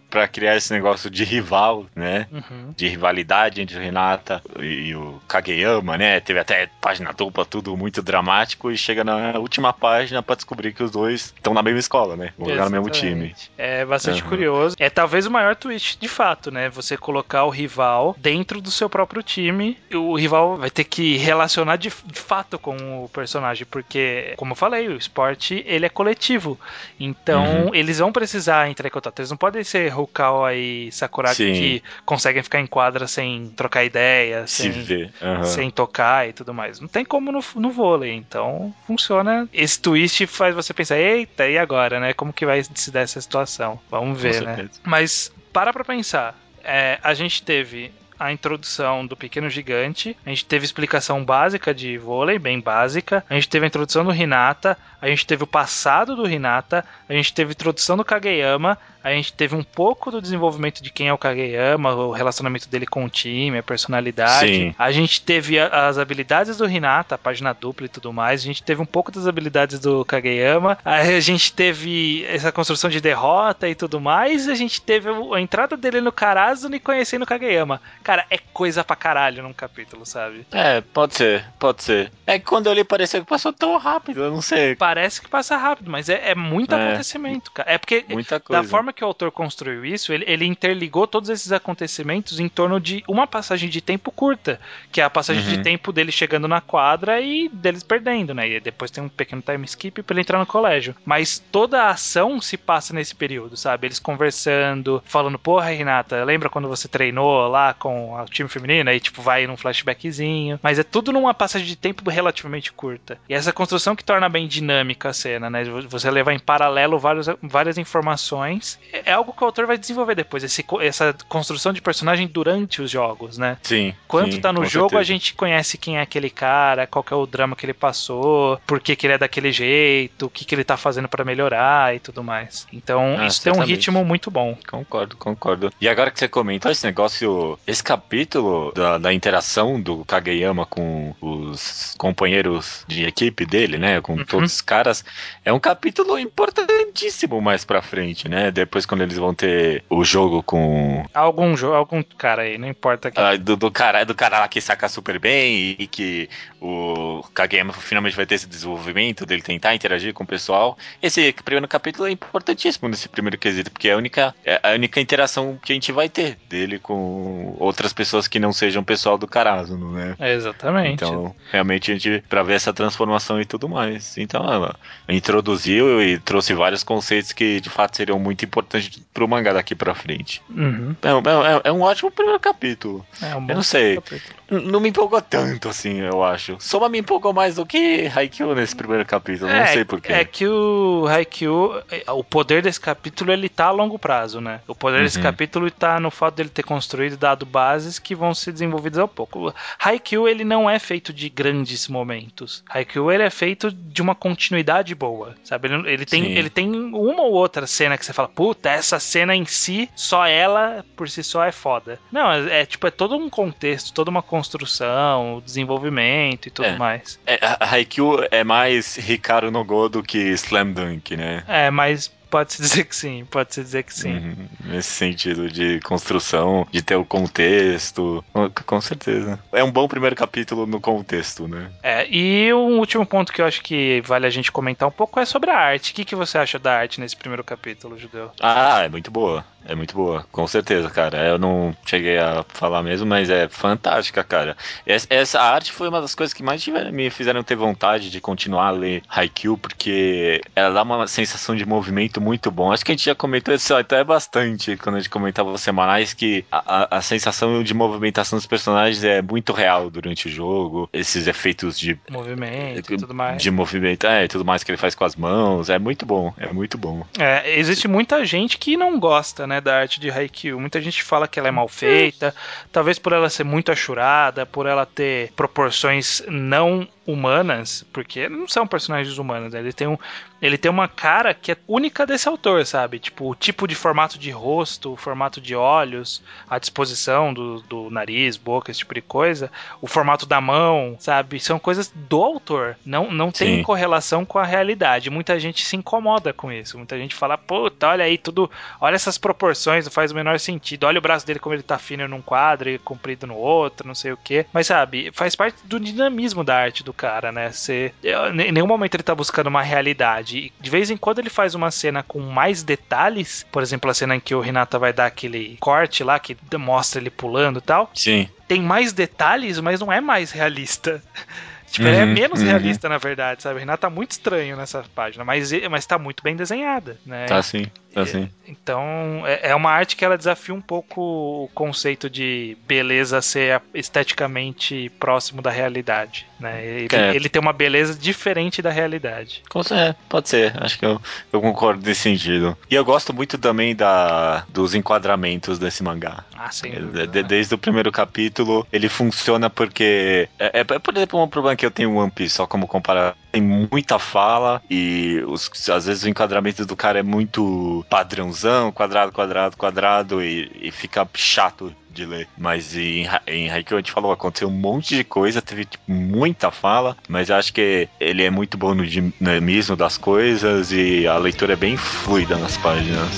[0.10, 2.28] pra criar esse negócio de rival, né?
[2.32, 2.74] Uhum.
[2.76, 6.20] De rivalidade entre o Renata e o Kageyama, né?
[6.20, 10.84] Teve até página dupla, tudo muito dramático, e chega na última página pra descobrir que
[10.84, 12.34] os dois estão na mesma escola, né?
[12.38, 13.36] Vão jogar no mesmo time.
[13.58, 14.30] É bastante Aham.
[14.30, 14.76] curioso.
[14.80, 16.70] É talvez o maior twist de fato, né?
[16.70, 19.78] Você colocar o rival dentro do seu próprio time.
[19.94, 24.56] O rival vai ter que relacionar de, de fato com o personagem, porque, como eu
[24.56, 26.60] falei, o esporte ele é coletivo.
[27.00, 27.76] Então Uhum.
[27.76, 29.20] eles vão precisar entrar em contato.
[29.20, 31.54] Eles não podem ser Rukawa e Sakuragi Sim.
[31.54, 35.12] que conseguem ficar em quadra sem trocar ideia, Se sem.
[35.22, 35.44] Aham.
[35.44, 36.80] sem tocar e tudo mais.
[36.80, 39.48] Não tem como no, no vôlei, então funciona.
[39.54, 42.14] Esse twist faz você pensar, eita, e agora, né?
[42.14, 43.80] Como que vai se dar essa situação?
[43.90, 44.70] Vamos ver, né?
[44.84, 46.36] Mas para pra pensar.
[46.64, 51.98] É, a gente teve a introdução do Pequeno Gigante, a gente teve explicação básica de
[51.98, 56.16] vôlei, bem básica, a gente teve a introdução do Hinata, a gente teve o passado
[56.16, 60.22] do Hinata, a gente teve a introdução do Kageyama, a gente teve um pouco do
[60.22, 64.54] desenvolvimento de quem é o Kageyama, o relacionamento dele com o time, a personalidade.
[64.54, 64.76] Sim.
[64.78, 68.42] A gente teve as habilidades do Hinata, a página dupla e tudo mais.
[68.42, 70.78] A gente teve um pouco das habilidades do Kageyama.
[70.84, 74.50] A gente teve essa construção de derrota e tudo mais.
[74.50, 77.82] A gente teve a entrada dele no Karazuni e conhecendo o Kageyama.
[78.10, 80.44] Cara, é coisa pra caralho num capítulo, sabe?
[80.52, 82.12] É, pode ser, pode ser.
[82.26, 84.76] É que quando eu li pareceu que passou tão rápido, eu não sei.
[84.76, 86.88] Parece que passa rápido, mas é, é muito É.
[86.88, 87.72] acontecimento, cara.
[87.72, 88.64] É porque Muita coisa.
[88.64, 92.80] Da forma que o autor construiu isso, ele, ele interligou todos esses acontecimentos em torno
[92.80, 94.60] de uma passagem de tempo curta,
[94.92, 95.50] que é a passagem Uhum.
[95.50, 98.50] de tempo dele chegando na quadra e deles perdendo, né?
[98.50, 100.96] E depois tem um pequeno time skip pra ele entrar no colégio.
[101.06, 103.86] Mas toda a ação se passa nesse período, sabe?
[103.86, 108.90] Eles conversando, falando, porra, Renata, lembra quando você treinou lá com com o time feminino,
[108.90, 113.18] aí tipo vai num flashbackzinho, mas é tudo numa passagem de tempo relativamente curta.
[113.28, 115.64] E essa construção que torna bem dinâmica a cena, né?
[115.88, 120.44] Você levar em paralelo vários, várias informações, é algo que o autor vai desenvolver depois,
[120.44, 123.58] esse, essa construção de personagem durante os jogos, né?
[123.64, 123.94] Sim.
[124.08, 125.02] Quando sim, tá no jogo, certeza.
[125.02, 128.60] a gente conhece quem é aquele cara, qual que é o drama que ele passou,
[128.66, 131.96] por que, que ele é daquele jeito, o que, que ele tá fazendo pra melhorar
[131.96, 132.68] e tudo mais.
[132.72, 134.58] Então, Ah, isso tem um ritmo muito bom.
[134.70, 135.74] Concordo, concordo.
[135.80, 141.16] E agora que você comentou esse negócio, esse capítulo da, da interação do Kageyama com
[141.20, 144.00] os companheiros de equipe dele, né?
[144.00, 144.26] Com Uhum.
[144.26, 145.04] todos os caras,
[145.44, 148.52] é um capítulo importantíssimo mais pra frente, né?
[148.52, 151.04] Depois quando eles vão ter o jogo com.
[151.16, 153.20] Algum jogo, algum cara aí, não importa que.
[153.20, 156.30] ah, do, do cara, do cara lá que saca super bem e, e que
[156.62, 160.78] o Kageyama finalmente vai ter esse desenvolvimento dele tentar interagir com o pessoal.
[161.02, 165.02] Esse primeiro capítulo é importantíssimo nesse primeiro quesito, porque é a única, é a única
[165.02, 169.26] interação que a gente vai ter dele com outras pessoas que não sejam pessoal do
[169.28, 170.16] Carazo, né?
[170.20, 170.94] É, Exatamente.
[170.96, 174.18] Então, realmente a gente pra ver essa transformação e tudo mais.
[174.18, 174.76] Então, ela
[175.08, 179.96] introduziu e trouxe vários conceitos que de fato seriam muito importantes pro mangá daqui pra
[179.96, 180.42] frente.
[180.50, 180.96] Uhum.
[181.02, 183.06] É, um- é é um ótimo primeiro capítulo.
[183.22, 183.96] É um Eu não sei.
[183.96, 184.39] capítulo.
[184.50, 186.58] Não me empolgou tanto assim, eu acho.
[186.60, 190.12] Soma me empolgou mais do que Haikyuu nesse primeiro capítulo, não é, sei porquê.
[190.12, 191.74] É que o Haikyuu,
[192.08, 194.62] o poder desse capítulo, ele tá a longo prazo, né?
[194.68, 195.24] O poder desse Uhum.
[195.24, 199.08] capítulo tá no fato dele ter construído e dado bases que vão ser desenvolvidas ao
[199.08, 199.54] pouco.
[199.80, 202.64] Haikyuu, ele não é feito de grandes momentos.
[202.70, 205.68] Haikyuu, ele é feito de uma continuidade boa, sabe?
[205.68, 206.32] Ele, ele tem, Sim.
[206.32, 210.26] ele tem uma ou outra cena que você fala, puta, essa cena em si, só
[210.26, 212.00] ela, por si só, é foda.
[212.12, 216.78] Não, é, é, tipo, é todo um contexto, toda uma construção, desenvolvimento e tudo É.
[216.78, 217.20] mais.
[217.26, 221.44] É, a- Haikyuu é mais Hikaru no Go do que Slam Dunk, né?
[221.48, 224.14] É, mas pode-se dizer que sim, pode-se dizer que sim.
[224.14, 228.24] Uhum, Nesse sentido de construção, de ter o contexto.
[228.34, 229.40] Com- Com certeza.
[229.52, 231.72] É um bom primeiro capítulo no contexto, né?
[231.82, 235.20] É, e um último ponto que eu acho que vale a gente comentar um pouco
[235.20, 235.92] é sobre a arte.
[235.92, 238.32] O que, que você acha da arte nesse primeiro capítulo, Judeu?
[238.40, 239.44] Ah, é muito boa.
[239.66, 241.18] É muito boa, com certeza, cara.
[241.28, 244.58] Eu não cheguei a falar mesmo, mas é fantástica, cara.
[244.86, 248.68] Essa, arte foi uma das coisas que mais tiveram- me fizeram ter vontade de continuar
[248.68, 252.72] a ler Haikyuu, porque ela dá uma sensação de movimento muito bom.
[252.72, 256.14] Acho que a gente já comentou isso até bastante quando a gente comentava os semanais,
[256.14, 260.90] que a, a- a sensação de movimentação dos personagens é muito real durante o jogo.
[260.92, 263.42] Esses efeitos de Movimento e tudo mais.
[263.42, 266.52] de movimento, é, tudo mais que ele faz com as mãos, é muito bom, é
[266.52, 267.06] muito bom.
[267.20, 270.60] É, existe muita gente que não gosta, né, da arte de Haikyuu.
[270.60, 272.34] Muita gente fala que ela é mal feita,
[272.72, 278.68] talvez por ela ser muito achurada, por ela ter proporções não humanas, porque não são
[278.68, 279.60] personagens humanos, né?
[279.60, 279.98] ele tem um
[280.42, 283.00] ele tem uma cara que é única desse autor, sabe?
[283.00, 287.90] Tipo, o tipo de formato de rosto, o formato de olhos, a disposição do, do
[287.90, 291.40] nariz, boca, esse tipo de coisa, o formato da mão, sabe?
[291.40, 293.64] São coisas do autor, não, não tem Sim.
[293.64, 295.10] correlação com a realidade.
[295.10, 299.18] Muita gente se incomoda com isso, muita gente fala, puta, olha aí tudo, olha essas
[299.18, 302.22] proporções, não faz o menor sentido, olha o braço dele como ele tá fino num
[302.22, 304.46] quadro e comprido no outro, não sei o que.
[304.54, 307.50] Mas sabe, faz parte do dinamismo da arte do cara, né?
[307.50, 310.38] Você, em nenhum momento ele tá buscando uma realidade.
[310.38, 313.94] E De vez em quando ele faz uma cena com mais detalhes, por exemplo, a
[313.94, 317.62] cena em que o Renata vai dar aquele corte lá que mostra ele pulando e
[317.62, 317.90] tal.
[317.94, 318.28] Sim.
[318.50, 321.02] Tem mais detalhes, mas não é mais realista.
[321.72, 322.48] Tipo, ele é Uhum, menos uhum.
[322.48, 323.58] realista, na verdade, sabe?
[323.58, 327.28] O Renato tá muito estranho nessa página, mas, mas tá muito bem desenhada, né?
[327.28, 328.30] Tá sim, tá sim.
[328.48, 331.02] Então, é é uma arte que ela desafia um pouco
[331.46, 336.66] o conceito de beleza ser esteticamente próximo da realidade, né?
[336.66, 337.16] Ele, É.
[337.16, 339.42] ele tem uma beleza diferente da realidade.
[339.72, 341.00] É, pode ser, acho que eu,
[341.32, 342.58] eu concordo nesse sentido.
[342.70, 346.24] E eu gosto muito também da, dos enquadramentos desse mangá.
[346.36, 347.08] Ah, sem De- dúvida.
[347.08, 350.28] de- desde o primeiro capítulo, ele funciona porque.
[350.40, 353.16] É, é, por exemplo, um problema que eu tenho em One Piece, só como comparar.
[353.32, 359.12] Tem muita fala e os, às vezes o enquadramento do cara é muito padrãozão, quadrado,
[359.12, 362.28] quadrado, quadrado, e, e fica chato de ler.
[362.38, 366.52] Mas em, em Haikyuu a gente falou, aconteceu um monte de coisa, teve tipo, muita
[366.52, 371.18] fala, mas eu acho que ele é muito bom no dinamismo das coisas e a
[371.18, 373.10] leitura é bem fluida nas páginas.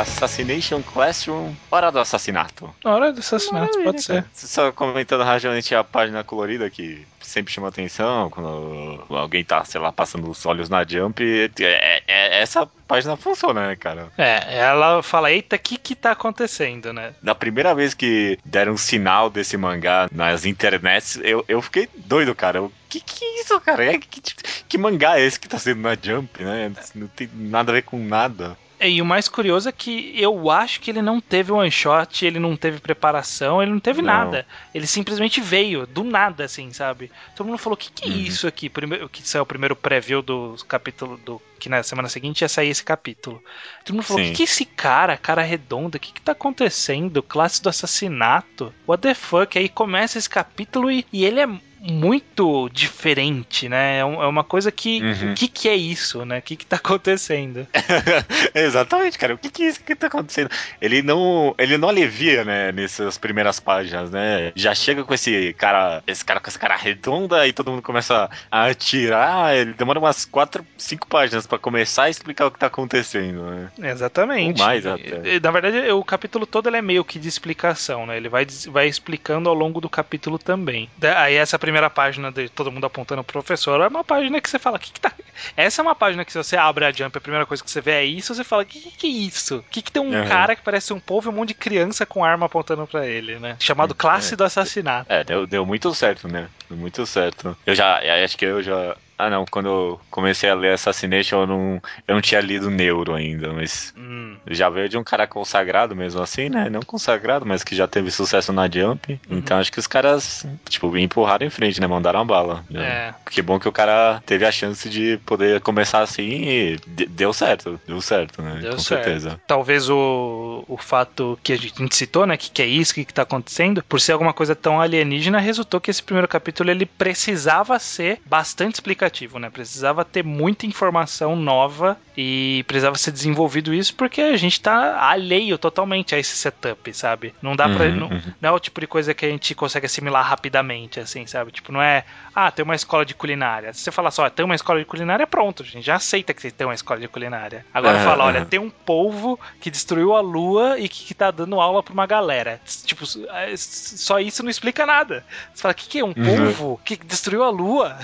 [0.00, 2.74] Assassination Classroom, hora do assassinato.
[2.84, 4.24] Hora do assassinato, pode ser.
[4.34, 9.92] Só comentando rapidamente a página colorida que sempre chama atenção quando alguém tá, sei lá,
[9.92, 11.22] passando os olhos na Jump.
[11.60, 14.08] É, é- essa página funciona, né, cara?
[14.18, 17.14] É, ela fala, eita, o que que tá acontecendo, né?
[17.22, 22.34] Da primeira vez que deram um sinal desse mangá nas internets, eu, eu fiquei doido,
[22.34, 22.62] cara.
[22.62, 23.84] O que que é isso, cara?
[23.84, 24.34] É, que, que,
[24.68, 26.72] que mangá é esse que tá sendo na Jump, né?
[26.94, 28.56] Não tem nada a ver com nada.
[28.80, 32.24] É, E o mais curioso é que eu acho que ele não teve one shot,
[32.24, 34.06] ele não teve preparação, ele não teve Não.
[34.08, 34.46] nada.
[34.74, 37.12] Ele simplesmente veio, do nada, assim, sabe?
[37.36, 38.20] Todo mundo falou: o que, que é Uhum.
[38.22, 38.70] isso aqui?
[38.70, 41.40] Primeiro, que saiu o primeiro preview do capítulo do.
[41.58, 43.42] Que na semana seguinte ia sair esse capítulo.
[43.84, 45.98] Todo mundo falou: o que, que é esse cara, cara redonda?
[45.98, 47.22] O que, que tá acontecendo?
[47.22, 48.72] Classe do assassinato?
[48.88, 49.58] What the fuck?
[49.58, 51.46] Aí começa esse capítulo e, e ele é
[51.80, 53.98] muito diferente, né?
[53.98, 55.02] É é uma coisa que.
[55.02, 55.32] Uhum.
[55.32, 56.38] O que, que é isso, né?
[56.38, 57.66] O que, que tá acontecendo?
[58.54, 59.34] Exatamente, cara.
[59.34, 60.50] O que, que é isso que tá acontecendo?
[60.80, 64.52] Ele não, ele não alivia, né, nessas primeiras páginas, né?
[64.54, 68.28] Já chega com esse cara, esse cara com essa cara redonda e todo mundo começa
[68.50, 69.54] a atirar.
[69.54, 73.70] Ele demora umas quatro, cinco páginas pra começar a explicar o que tá acontecendo, né?
[73.82, 74.60] Exatamente.
[74.60, 75.40] Ou mais até.
[75.40, 78.16] Na verdade, o capítulo todo ele é meio que de explicação, né?
[78.16, 80.88] Ele vai, vai explicando ao longo do capítulo também.
[81.16, 84.58] Aí essa primeira página de todo mundo apontando pro professor é uma página que você
[84.58, 85.12] fala, que que tá...
[85.56, 87.80] Essa é uma página que se você abre a Jump, a primeira coisa que você
[87.80, 89.64] vê é isso, você fala, que que, que é isso?
[89.70, 90.26] Que que tem um Uhum.
[90.28, 93.38] cara que parece um povo e um monte de criança com arma apontando pra ele,
[93.38, 93.56] né?
[93.60, 94.36] Chamado Classe É.
[94.36, 95.10] do Assassinato.
[95.12, 96.48] É, deu, deu muito certo, né?
[96.68, 97.56] Deu muito certo.
[97.64, 98.96] Eu já, acho que eu já.
[99.20, 103.14] Ah, não, quando eu comecei a ler Assassination, eu não, eu não tinha lido Neuro
[103.14, 104.36] ainda, mas Hum.
[104.48, 106.68] já veio de um cara consagrado mesmo assim, né?
[106.70, 109.12] Não consagrado, mas que já teve sucesso na Jump.
[109.28, 109.38] Uhum.
[109.38, 111.86] Então acho que os caras, tipo, empurraram em frente, né?
[111.86, 112.64] Mandaram a bala.
[112.74, 113.12] É.
[113.30, 117.32] Que bom que o cara teve a chance de poder começar assim e de- deu
[117.32, 117.80] certo.
[117.86, 118.58] Deu certo, né?
[118.60, 119.04] Deu Com certo.
[119.04, 119.40] certeza.
[119.46, 123.12] Talvez o, o fato que a gente citou, né, que, que é isso, que, que
[123.14, 127.78] tá acontecendo, por ser alguma coisa tão alienígena, resultou que esse primeiro capítulo ele precisava
[127.78, 129.50] ser bastante explicativo, né?
[129.50, 135.58] Precisava ter muita informação nova e precisava ser desenvolvido isso porque a gente tá alheio
[135.58, 137.34] totalmente a esse setup, sabe?
[137.42, 137.86] Não dá pra.
[137.86, 138.34] Uhum, não, uhum.
[138.40, 141.50] não é o tipo de coisa que a gente consegue assimilar rapidamente, assim, sabe?
[141.50, 143.72] Tipo, não é, ah, tem uma escola de culinária.
[143.72, 146.50] Se você falar só, tem uma escola de culinária, pronto, a gente já aceita que
[146.50, 147.64] tem uma escola de culinária.
[147.72, 148.48] Agora Aham, fala, olha, aham.
[148.48, 152.06] tem um polvo que destruiu a lua e que, que tá dando aula pra uma
[152.06, 152.60] galera.
[152.84, 155.24] Tipo, é, só isso não explica nada.
[155.54, 157.98] Você fala, o que, que é um polvo que destruiu a lua?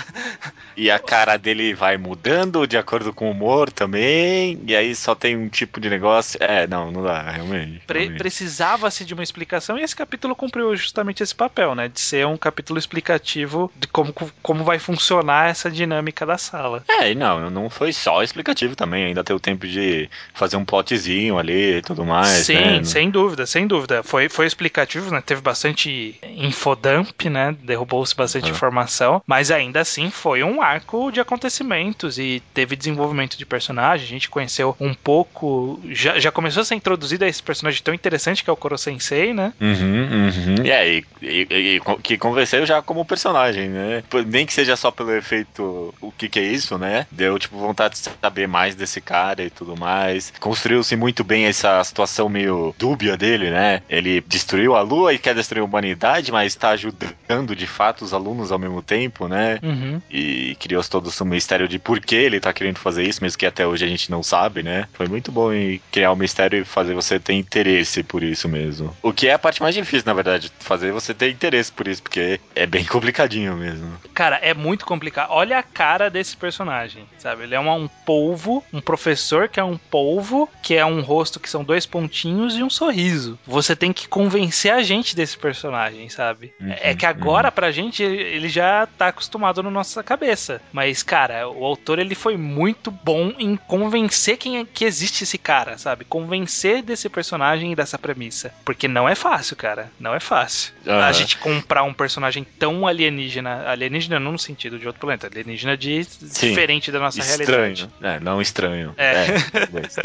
[0.77, 4.59] E a cara dele vai mudando de acordo com o humor também.
[4.67, 6.39] E aí só tem um tipo de negócio.
[6.43, 7.83] É, não, não dá, realmente.
[7.87, 8.11] Pre-.
[8.17, 11.89] Precisava-se de uma explicação e esse capítulo cumpriu justamente esse papel, né?
[11.89, 16.83] De ser um capítulo explicativo de como, como vai funcionar essa dinâmica da sala.
[16.89, 19.07] É, e não, não foi só explicativo também.
[19.07, 22.47] Ainda teve o tempo de fazer um plotzinho ali e tudo mais.
[22.47, 22.85] Sim, né?
[22.85, 24.03] sem dúvida, sem dúvida.
[24.03, 25.23] Foi, foi explicativo, né?
[25.25, 27.55] Teve bastante infodump, né?
[27.63, 33.45] Derrubou-se bastante informação, mas ainda assim foi um arco de acontecimentos e teve desenvolvimento de
[33.47, 34.05] personagem.
[34.05, 35.81] A gente conheceu um pouco.
[35.91, 38.77] Já, já começou a ser introduzido a esse personagem tão interessante que é o Koro
[38.79, 39.53] Sensei, né?
[39.61, 40.65] Uhum, uhum.
[40.65, 44.03] E e, e- e que convenceu já como personagem, né?
[44.27, 47.07] Nem que seja só pelo efeito, o que que é isso, né?
[47.11, 50.33] Deu, tipo, vontade de saber mais desse cara e tudo mais.
[50.41, 53.83] Construiu-se muito bem essa situação meio dúbia dele, né?
[53.89, 58.13] Ele destruiu a lua e quer destruir a humanidade, mas está ajudando de fato os
[58.13, 59.59] alunos ao mesmo tempo, né?
[59.63, 60.01] Uhum.
[60.11, 63.47] E criou-se todo um mistério de por que ele tá querendo fazer isso, mesmo que
[63.47, 64.89] até hoje a gente não sabe, né?
[64.95, 68.95] Foi muito bom em criar um mistério e fazer você ter interesse por isso mesmo.
[69.03, 72.03] O que é a parte mais difícil, na verdade, fazer você ter interesse por isso,
[72.03, 73.97] porque é bem complicadinho mesmo.
[74.13, 75.29] Cara, é muito complicado.
[75.31, 77.45] Olha a cara desse personagem, sabe?
[77.45, 81.39] Ele é uma- um polvo, um professor que é um polvo, que é um rosto
[81.39, 83.39] que são dois pontinhos e um sorriso.
[83.47, 86.53] Você tem que convencer a gente desse personagem, sabe?
[86.61, 90.56] Uhum, é que agora, pra gente, ele já tá acostumado na nossa cabeça.
[90.73, 95.39] Mas, cara, o autor ele foi muito bom em convencer quem é, que existe esse
[95.39, 96.05] cara, sabe?
[96.05, 98.53] Convencer desse personagem e dessa premissa.
[98.65, 99.91] Porque não é fácil, cara.
[99.99, 100.73] Não é fácil.
[100.87, 101.13] A Aham.
[101.13, 106.07] gente comprar um personagem tão alienígena, alienígena não no sentido de outro planeta, alienígena de
[106.21, 107.83] diferente da nossa realidade.
[107.83, 107.93] Estranho.
[108.03, 108.95] É, não estranho.
[108.97, 109.27] É.
[109.51, 109.97] talvez.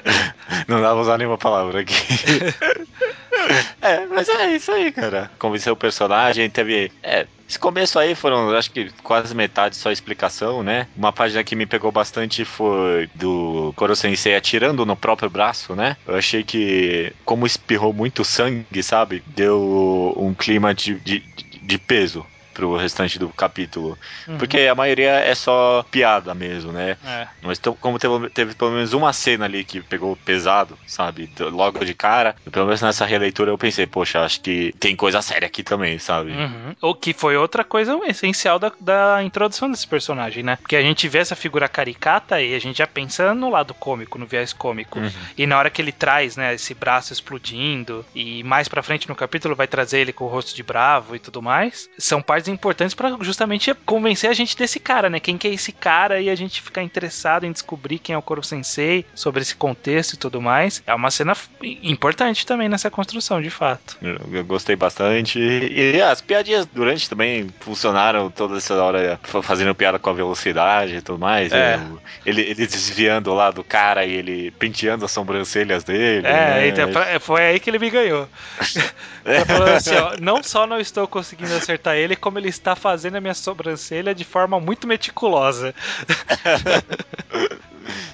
[0.68, 1.94] não dá pra usar nenhuma palavra aqui.
[3.80, 5.30] é, mas é isso aí, cara.
[5.38, 6.90] Convenceu o personagem, teve.
[7.02, 10.86] É, esse começo aí foram, acho que quase metade só explicação, né?
[10.96, 15.96] Uma página que me pegou bastante foi do Koro Sensei atirando no próprio braço, né?
[16.06, 19.20] Eu achei que, como espirrou muito sangue, sabe?
[19.26, 21.24] Deu um clima de, de,
[21.60, 22.24] de peso
[22.60, 23.98] pro restante do capítulo.
[24.28, 24.36] Uhum.
[24.36, 26.98] Porque a maioria é só piada mesmo, né?
[27.04, 27.26] É.
[27.40, 31.30] Mas como teve, teve pelo menos uma cena ali que pegou pesado, sabe?
[31.38, 35.46] Logo de cara, pelo menos nessa releitura eu pensei, poxa, acho que tem coisa séria
[35.46, 36.32] aqui também, sabe?
[36.32, 36.76] Uhum.
[36.82, 40.56] O que foi outra coisa essencial da, da introdução desse personagem, né?
[40.56, 44.18] Porque a gente vê essa figura caricata e a gente já pensa no lado cômico,
[44.18, 44.98] no viés cômico.
[44.98, 45.10] Uhum.
[45.38, 49.16] E na hora que ele traz, né, esse braço explodindo e mais pra frente no
[49.16, 52.94] capítulo vai trazer ele com o rosto de bravo e tudo mais, são partes importantes
[52.94, 55.20] pra justamente convencer a gente desse cara, né?
[55.20, 58.22] Quem que é esse cara e a gente ficar interessado em descobrir quem é o
[58.22, 60.82] Koro Sensei, sobre esse contexto e tudo mais.
[60.86, 61.34] É uma cena
[61.82, 63.96] importante também nessa construção, de fato.
[64.02, 65.38] Eu, gostei bastante.
[65.38, 70.96] E, as piadinhas durante também funcionaram toda essa hora fa- fazendo piada com a velocidade
[70.96, 71.52] e tudo mais.
[71.52, 71.78] É.
[72.26, 76.26] Ele, ele desviando lá do cara e ele penteando as sobrancelhas dele.
[76.26, 76.68] É, né?
[76.68, 78.28] então, pra- foi aí que ele me ganhou.
[79.46, 83.20] Falou assim, ó, não só não estou conseguindo acertar ele, como ele está fazendo a
[83.20, 85.74] minha sobrancelha de forma muito meticulosa.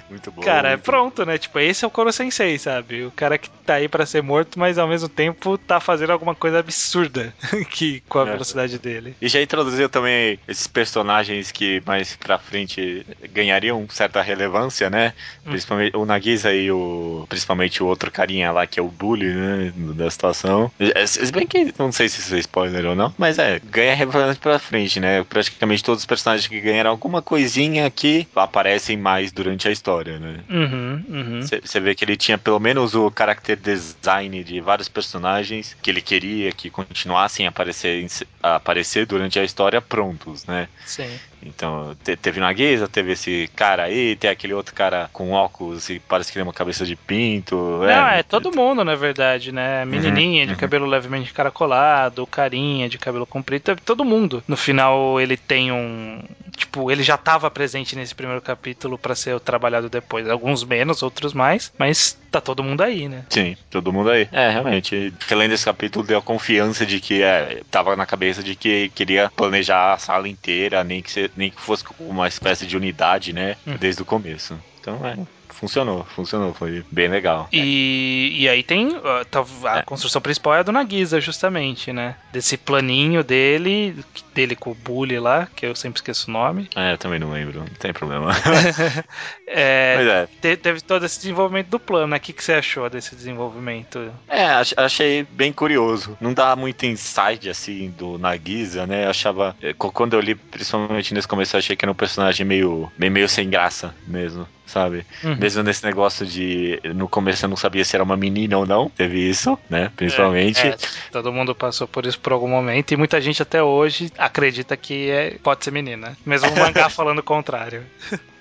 [0.09, 0.41] Muito bom.
[0.41, 1.37] Cara, é muito pronto, né?
[1.37, 3.03] Tipo, esse é o Koro Sensei, sabe?
[3.05, 6.33] O cara que tá aí pra ser morto, mas ao mesmo tempo tá fazendo alguma
[6.33, 7.33] coisa absurda
[7.69, 8.31] que, com a É.
[8.31, 9.15] velocidade dele.
[9.21, 15.13] E já introduziu também esses personagens que mais pra frente ganhariam certa relevância, né?
[15.45, 15.49] Hum.
[15.49, 17.25] Principalmente o Nagisa e o.
[17.27, 19.73] Principalmente o outro carinha lá, que é o bully, né?
[19.75, 20.71] Da situação.
[20.79, 23.93] É, Se bem que não sei se isso é spoiler ou não, mas é, ganha
[24.09, 25.23] relevância pra frente, né?
[25.23, 30.39] Praticamente todos os personagens que ganharam alguma coisinha aqui aparecem mais durante a história, né?
[30.49, 31.41] Uhum, uhum.
[31.41, 36.01] Você vê que ele tinha pelo menos o character design de vários personagens que ele
[36.01, 38.05] queria que continuassem a aparecer,
[38.41, 40.67] a aparecer durante a história prontos, né?
[40.85, 41.09] Sim.
[41.43, 45.99] Então, te- teve Nagueza, teve esse cara aí, tem aquele outro cara com óculos e
[45.99, 47.55] parece que tem uma cabeça de pinto.
[47.81, 49.83] Não, é todo mundo, na verdade, né?
[49.83, 50.57] A Menininha de uhum.
[50.57, 54.43] cabelo levemente caracolado, carinha de cabelo comprido, é todo mundo.
[54.47, 56.21] No final, ele tem um.
[56.55, 60.27] Tipo, ele já tava presente nesse primeiro capítulo pra ser trabalhado depois.
[60.27, 63.23] Alguns menos, outros mais, mas tá todo mundo aí, né?
[63.29, 64.27] Sim, todo mundo aí.
[64.31, 65.13] É, realmente.
[65.31, 69.31] Além desse capítulo, deu a confiança de que é, tava na cabeça de que queria
[69.35, 73.57] planejar a sala inteira, nem que, se- nem que fosse uma espécie de unidade, né?
[73.65, 73.75] Hum.
[73.77, 74.57] Desde o começo.
[74.79, 75.17] Então, é.
[75.59, 77.47] Funcionou, funcionou, foi bem legal.
[77.51, 78.89] E, e aí tem
[79.31, 79.81] tá- a É.
[79.83, 82.15] construção principal é a do Nagisa, justamente, né?
[82.31, 83.95] Desse planinho dele,
[84.35, 86.69] dele com o Bully lá, que eu sempre esqueço o nome.
[86.75, 88.31] É, eu também não lembro, não tem problema.
[89.49, 92.17] É, é, te- teve todo esse desenvolvimento do plano, né?
[92.17, 94.13] O que, que você achou desse desenvolvimento?
[94.27, 96.17] É, ach- achei bem curioso.
[96.19, 99.05] Não dá muito insight, assim, do Nagisa, né?
[99.05, 99.55] Eu achava.
[99.61, 103.29] eh, Quando eu li, principalmente nesse começo, eu achei que era um personagem meio, meio
[103.29, 105.05] sem graça mesmo, sabe?
[105.23, 105.37] Uhum.
[105.37, 106.79] Mesmo nesse negócio de.
[106.93, 108.89] No começo eu não sabia se era uma menina ou não.
[108.89, 109.91] Teve isso, né?
[109.95, 110.59] Principalmente.
[110.67, 110.77] É,
[111.11, 115.09] todo mundo passou por isso por algum momento e muita gente até hoje acredita que
[115.09, 116.15] é- pode ser menina.
[116.25, 117.83] Mesmo o mangá falando o contrário.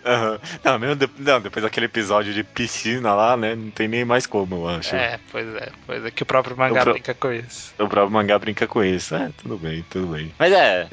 [0.06, 0.38] Aham.
[0.62, 3.54] Não, mesmo de- não, depois daquele episódio de piscina lá, né?
[3.56, 4.94] Não tem nem mais como, eu acho.
[4.94, 7.74] É, pois é, pois é que o próprio mangá O pro- brinca com isso.
[7.78, 9.14] O próprio mangá brinca com isso.
[9.14, 10.32] É, tudo bem, tudo bem.
[10.38, 10.86] Mas é,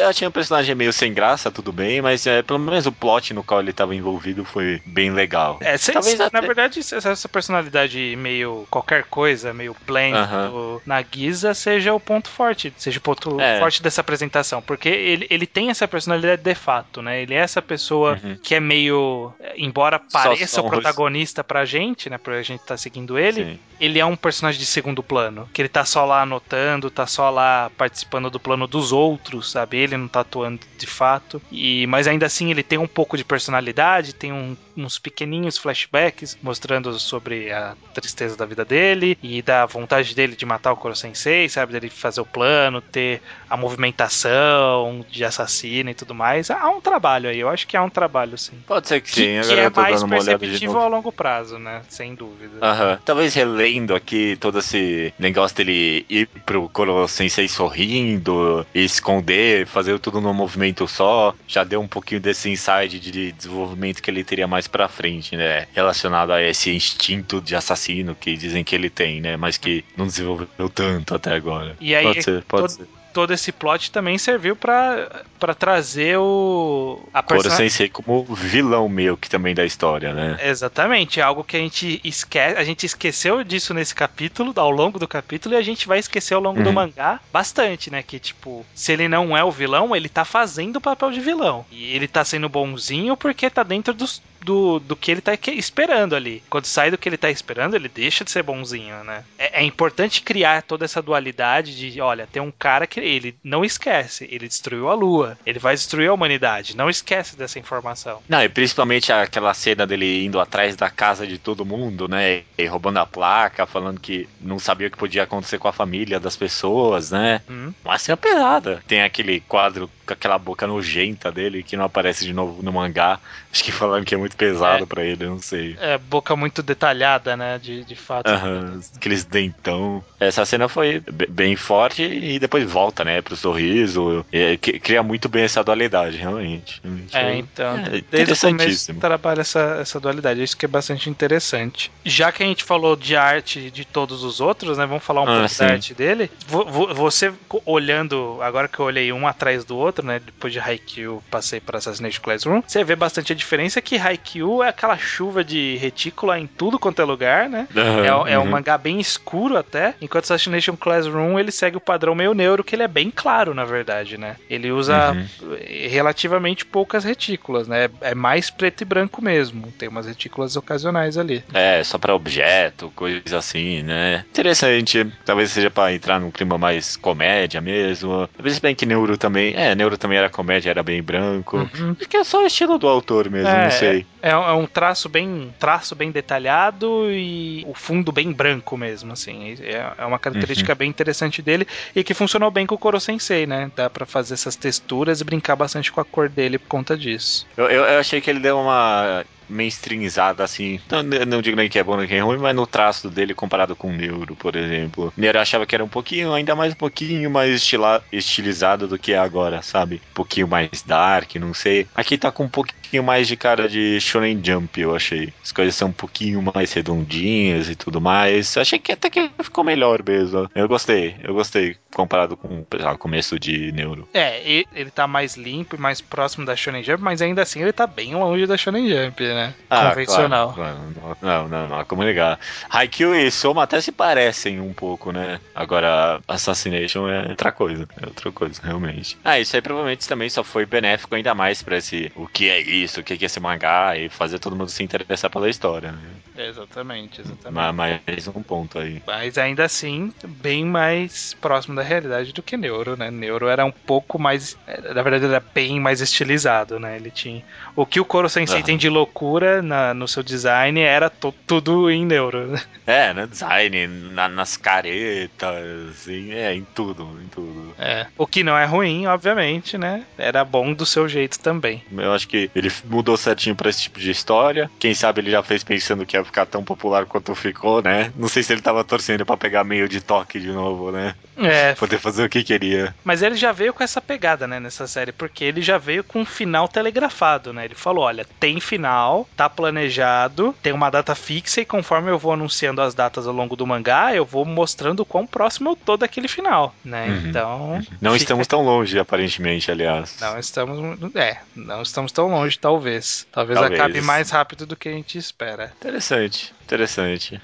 [0.00, 3.34] eu achei um personagem meio sem graça, tudo bem, mas é, pelo menos o plot
[3.34, 5.58] no qual ele estava envolvido foi bem legal.
[5.60, 10.50] É, se- Talvez se- na até- verdade, essa personalidade meio qualquer coisa, meio bland Aham.
[10.50, 13.58] do Nagisa seja o ponto forte, seja o ponto É.
[13.58, 17.22] forte dessa apresentação, porque ele, ele tem essa personalidade de fato, né?
[17.22, 18.36] Ele é essa pessoa Uhum.
[18.42, 22.18] que é meio, embora pareça o protagonista pra gente, né?
[22.18, 23.58] Pra gente tá seguindo ele, Sim.
[23.80, 25.48] ele é um personagem de segundo plano.
[25.52, 29.76] Que ele tá só lá anotando, tá só lá participando do plano dos outros, sabe?
[29.78, 31.40] Ele não tá atuando de fato.
[31.50, 36.38] E Mas ainda assim ele tem um pouco de personalidade, tem um- uns pequeninhos flashbacks
[36.42, 40.94] mostrando sobre a tristeza da vida dele e da vontade dele de matar o Koro
[40.94, 41.72] Sensei, sabe?
[41.72, 46.50] Dele fazer o plano, ter a movimentação de assassino e tudo mais.
[46.50, 48.58] Há um trabalho aí, eu acho que há um trabalho sim.
[48.66, 50.88] Pode ser que sim, Que, que agora é eu tô mais dando uma perceptível ao
[50.88, 51.82] longo prazo, né?
[51.88, 52.58] Sem dúvida.
[52.60, 52.98] Aham.
[53.04, 60.20] Talvez relendo aqui todo esse negócio dele ir pro Koro Sensei sorrindo, esconder, fazer tudo
[60.20, 64.61] num movimento só, já deu um pouquinho desse insight de desenvolvimento que ele teria mais
[64.66, 65.66] pra frente, né?
[65.74, 69.36] Relacionado a esse instinto de assassino que dizem que ele tem, né?
[69.36, 71.76] Mas que não desenvolveu tanto até agora.
[71.80, 73.01] E aí, pode ser, pode todo- ser.
[73.12, 78.88] Todo esse plot também serviu pra pra trazer o a Koro persona- Sensei como vilão
[78.88, 80.38] meio que também da história, né?
[80.42, 84.98] Exatamente, é algo que a gente esquece, a gente esqueceu disso nesse capítulo, ao longo
[84.98, 86.74] do capítulo, e a gente vai esquecer ao longo do Uhum.
[86.74, 88.02] mangá bastante, né?
[88.02, 91.66] Que tipo, se ele não é o vilão, ele tá fazendo o papel de vilão.
[91.70, 96.16] E ele tá sendo bonzinho porque tá dentro dos- do, do que ele tá esperando
[96.16, 96.42] ali.
[96.50, 99.22] Quando sai do que ele tá esperando, ele deixa de ser bonzinho, né?
[99.38, 103.64] É, é importante criar toda essa dualidade de, olha, tem um cara que ele não
[103.64, 108.22] esquece, ele destruiu a Lua, ele vai destruir a humanidade, não esquece dessa informação.
[108.28, 112.42] Não, e principalmente aquela cena dele indo atrás da casa de todo mundo, né?
[112.56, 116.20] E roubando a placa, falando que não sabia o que podia acontecer com a família
[116.20, 117.40] das pessoas, né?
[117.48, 117.72] Hum.
[117.84, 118.82] Uma cena pesada.
[118.86, 123.18] Tem aquele quadro com aquela boca nojenta dele que não aparece de novo no mangá.
[123.52, 124.86] Acho que falando que é muito pesado É.
[124.86, 125.76] pra ele, não sei.
[125.80, 127.58] É, boca muito detalhada, né?
[127.58, 128.26] De, de fato.
[128.28, 130.02] Aham, aqueles dentão.
[130.20, 134.24] Essa cena foi be- bem forte e depois volta, né, pro sorriso.
[134.32, 136.80] E, que- cria muito bem essa dualidade, realmente.
[136.82, 139.00] Realmente É, foi- então, é, desde o começo interessantíssimo.
[139.00, 141.90] trabalha essa, essa dualidade, isso que é bastante interessante.
[142.04, 145.24] Já que a gente falou de arte de todos os outros, né, vamos falar um
[145.28, 145.64] Ah, pouco sim.
[145.66, 146.30] da arte dele.
[146.46, 147.32] Vo- vo- Você
[147.64, 151.78] olhando, agora que eu olhei um atrás do outro, né, depois de Haikyuu passei para
[151.78, 156.46] Assassination Classroom, você vê bastante a diferença que Haikyuu é aquela chuva de retícula em
[156.46, 157.66] tudo quanto é lugar, né?
[157.76, 158.50] Aham, É, é um uhum.
[158.50, 162.82] mangá bem escuro até, enquanto Assassination Classroom ele segue o padrão meio neuro, que ele
[162.82, 164.36] é bem claro, na verdade, né?
[164.50, 165.56] Ele usa Uhum.
[165.90, 167.88] relativamente poucas retículas, né?
[168.00, 169.72] É mais preto e branco mesmo.
[169.78, 171.42] Tem umas retículas ocasionais ali.
[171.52, 174.24] É, só pra objeto, coisa assim, né?
[174.30, 175.06] Interessante.
[175.24, 178.28] Talvez seja pra entrar num clima mais comédia mesmo.
[178.36, 179.54] Talvez bem que Neuro também.
[179.56, 181.56] É, Neuro também era comédia, era bem branco.
[181.56, 181.96] Uhum.
[181.98, 184.06] Acho que é só o estilo do autor mesmo, É, não sei.
[184.22, 189.12] É, um- é um traço bem traço bem detalhado e o fundo bem branco mesmo,
[189.12, 189.54] assim.
[189.60, 190.18] É, é uma Uhum.
[190.18, 193.70] característica bem interessante dele e que funcionou bem com o Koro Sensei, né?
[193.76, 197.46] Dá pra fazer essas texturas e brincar bastante com a cor dele por conta disso.
[197.56, 200.80] Eu, eu, eu achei que ele deu uma mainstreamizada assim.
[200.90, 203.34] Não, não digo nem que é bom nem que é ruim, mas no traço dele
[203.34, 205.12] comparado com o Neuro, por exemplo.
[205.16, 208.98] Neuro eu achava que era um pouquinho, ainda mais um pouquinho mais estila, estilizado do
[208.98, 209.96] que é agora, sabe?
[210.10, 211.86] Um pouquinho mais dark, não sei.
[211.94, 215.32] Aqui tá com um pouquinho mais de cara de Shonen Jump, eu achei.
[215.42, 218.56] As coisas são um pouquinho mais redondinhas e tudo mais.
[218.56, 220.50] Achei que até que ficou melhor mesmo.
[220.54, 224.08] Eu gostei, eu gostei comparado com o começo de Neuro.
[224.12, 227.72] É, ele tá mais limpo e mais próximo da Shonen Jump, mas ainda assim ele
[227.72, 229.56] tá bem longe da Shonen Jump, né?
[229.74, 230.50] Convencional.
[230.50, 231.16] Ah, claro, claro.
[231.20, 232.38] Não, não, não, há como negar.
[232.70, 235.40] Haikyuu e Soma até se parecem um pouco, né?
[235.54, 237.88] Agora, Assassination é outra coisa.
[237.96, 239.18] É outra coisa, realmente.
[239.24, 242.60] Ah, isso aí provavelmente também só foi benéfico ainda mais pra esse o que é
[242.60, 246.20] isso, o que é esse mangá e fazer todo mundo se interessar pela história, né?
[246.34, 247.54] Exatamente, exatamente.
[247.56, 249.02] Ma- Mais um ponto aí.
[249.06, 253.10] Mas ainda assim, bem mais próximo da realidade do que Neuro, né?
[253.10, 254.56] Neuro era um pouco mais.
[254.94, 256.96] Na verdade, era bem mais estilizado, né?
[256.96, 257.42] Ele tinha.
[257.74, 258.66] O que o Koro Sensei Aham.
[258.66, 259.21] tem de loucura
[259.62, 262.48] na- no seu design era tudo em Neuro.
[262.48, 262.62] né?
[262.86, 267.74] É, no design, na- nas caretas, em, é, em tudo, em tudo.
[267.78, 268.06] É.
[268.18, 270.04] O que não é ruim, obviamente, né?
[270.18, 271.82] Era bom do seu jeito também.
[271.96, 274.70] Eu acho que ele mudou certinho pra esse tipo de história.
[274.78, 278.12] Quem sabe ele já fez pensando que ia ficar tão popular quanto ficou, né?
[278.16, 281.14] Não sei se ele tava torcendo pra pegar meio de toque de novo, né?
[281.36, 282.94] É, Poder fazer o que queria.
[283.02, 286.20] Mas ele já veio com essa pegada, né, nessa série, porque ele já veio com
[286.20, 287.64] um final telegrafado, né?
[287.64, 292.32] Ele falou: olha, tem final, tá planejado, tem uma data fixa, e conforme eu vou
[292.32, 295.96] anunciando as datas ao longo do mangá, eu vou mostrando o quão próximo eu tô
[295.96, 297.06] daquele final, né?
[297.08, 297.28] Uhum.
[297.28, 297.82] Então.
[298.00, 300.16] Não fica- estamos tão longe, aparentemente, aliás.
[300.20, 301.14] Não estamos.
[301.14, 303.26] É, não estamos tão longe, talvez.
[303.32, 303.80] Talvez, Talvez.
[303.80, 305.72] acabe mais rápido do que a gente espera.
[305.78, 307.40] Interessante, interessante.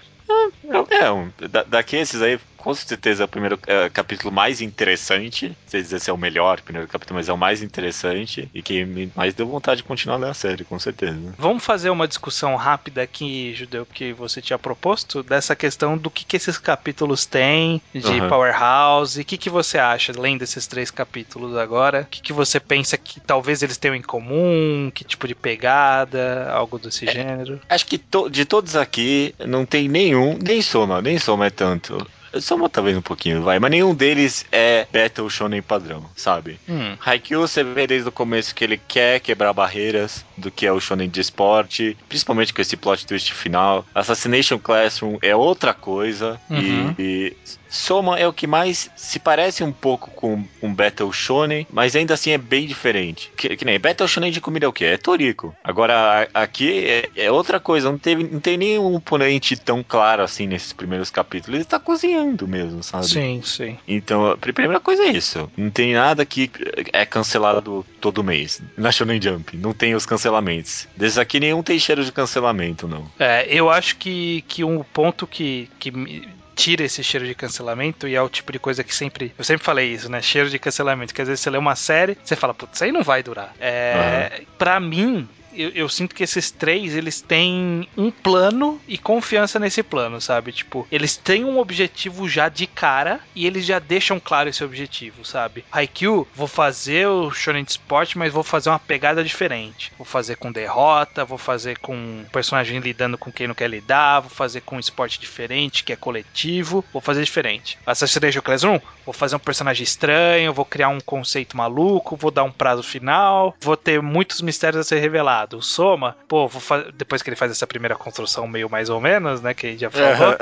[0.90, 4.60] É, é um, da, daqui esses aí, com certeza é o primeiro é, capítulo mais
[4.60, 5.48] interessante.
[5.48, 8.60] Não sei dizer se é o melhor primeiro capítulo, mas é o mais interessante e
[8.62, 11.34] que me mais deu vontade de continuar a ler a série, com certeza.
[11.38, 16.24] Vamos fazer uma discussão rápida aqui, Judeu, que você tinha proposto, dessa questão do que,
[16.24, 18.28] que esses capítulos têm de Uhum.
[18.28, 19.20] Powerhouse.
[19.20, 22.02] O que, que você acha, além desses três capítulos agora?
[22.02, 24.90] O que, que você pensa que talvez eles tenham em comum?
[24.94, 26.50] Que tipo de pegada?
[26.52, 27.60] Algo desse gênero?
[27.68, 32.06] Acho que to- de todos aqui, não tem nenhum, nem Soma, nem Soma é tanto.
[32.40, 36.58] Soma talvez um pouquinho, vai, mas nenhum deles é Battle Shonen padrão, sabe?
[36.68, 40.72] Hum, Haikyuu você vê desde o começo que ele quer quebrar barreiras do que é
[40.72, 43.84] o shonen de esporte, principalmente com esse plot twist final.
[43.94, 46.94] Assassination Classroom é outra coisa Uhum.
[46.98, 47.36] e, e
[47.68, 52.14] Soma é o que mais se parece um pouco com um Battle Shonen, mas ainda
[52.14, 53.30] assim é bem diferente.
[53.36, 54.84] Que, que nem Battle Shonen de comida é o que?
[54.84, 55.54] É Toriko.
[55.62, 60.22] Agora a- aqui é, é outra coisa, não, teve, não tem nenhum oponente tão claro
[60.22, 61.56] assim nesses primeiros capítulos.
[61.56, 63.06] Ele tá cozinhando mesmo, sabe?
[63.06, 63.78] sim, sim.
[63.86, 65.50] Então, a pri- primeira coisa é isso.
[65.56, 66.50] Não tem nada que
[66.92, 68.60] é cancelado todo mês.
[68.76, 70.86] Na Shonen Jump, não tem os cancelamentos.
[70.96, 73.10] Desses aqui, nenhum tem cheiro de cancelamento, não.
[73.18, 76.28] É, eu acho que, que um ponto que, que me
[76.58, 79.32] tira esse cheiro de cancelamento e é o tipo de coisa que sempre.
[79.38, 80.20] Eu sempre falei isso, né?
[80.20, 81.14] Cheiro de cancelamento.
[81.14, 83.54] Que às vezes você lê uma série, você fala, putz, isso aí não vai durar.
[83.60, 85.28] É, Pra mim.
[85.58, 90.52] Eu, eu sinto que esses três, eles têm um plano e confiança nesse plano, sabe?
[90.52, 95.24] Tipo, eles têm um objetivo já de cara e eles já deixam claro esse objetivo,
[95.24, 95.64] sabe?
[95.72, 99.92] Haikyuu, vou fazer o Shonen de Sport, mas vou fazer uma pegada diferente.
[99.98, 104.20] Vou fazer com derrota, vou fazer com um personagem lidando com quem não quer lidar,
[104.20, 107.76] vou fazer com um esporte diferente, que é coletivo, vou fazer diferente.
[107.84, 112.52] Assassination Classroom, vou fazer um personagem estranho, vou criar um conceito maluco, vou dar um
[112.52, 115.47] prazo final, vou ter muitos mistérios a ser revelados.
[115.56, 116.50] O Soma, pô,
[116.94, 119.90] depois que ele faz essa primeira construção meio mais ou menos, né, que ele já
[119.90, 120.36] falou,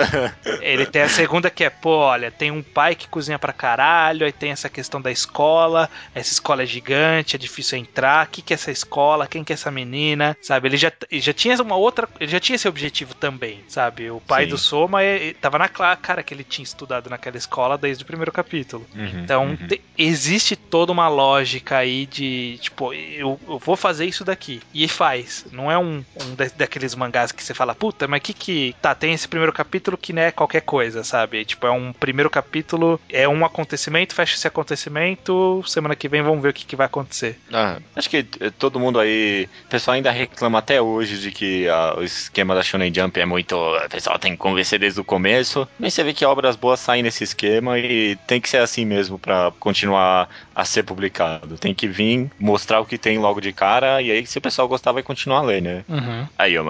[0.60, 4.26] ele tem a segunda que é, pô, olha, tem um pai que cozinha pra caralho,
[4.26, 8.42] aí tem essa questão da escola, essa escola é gigante, é difícil entrar, o que
[8.42, 10.68] que é essa escola, quem que é essa menina, sabe?
[10.68, 14.10] Ele já, ele já tinha uma outra, ele já tinha esse objetivo também, sabe?
[14.10, 14.50] O pai Sim.
[14.50, 18.32] do Soma ele, tava na cara que ele tinha estudado naquela escola desde o primeiro
[18.32, 18.86] capítulo.
[18.94, 19.56] Uhum, então, uhum.
[19.68, 24.60] Te, existe toda uma lógica aí de, tipo, eu, eu, vou fazer isso daqui.
[24.72, 25.46] E faz.
[25.52, 28.74] Não é um, um daqueles mangás que você fala, puta, mas que que.
[28.80, 31.44] Tá, tem esse primeiro capítulo que não é qualquer coisa, sabe?
[31.44, 36.42] Tipo, é um primeiro capítulo, é um acontecimento, fecha esse acontecimento, semana que vem vamos
[36.42, 37.38] ver o que, que vai acontecer.
[37.52, 38.22] Ah, acho que
[38.58, 39.48] todo mundo aí.
[39.66, 43.26] O pessoal ainda reclama até hoje de que ah, o esquema da Shonen Jump é
[43.26, 43.56] muito.
[43.56, 45.66] O pessoal tem que convencer desde o começo.
[45.78, 49.18] Mas você vê que obras boas saem nesse esquema e tem que ser assim mesmo
[49.18, 51.58] para continuar a ser publicado.
[51.58, 54.68] Tem que vir mostrar o que tem logo de cara e aí se o pessoal
[54.76, 55.84] gostar vai continuar a ler, né?
[55.88, 56.26] Uhum.
[56.38, 56.64] Aí, ó,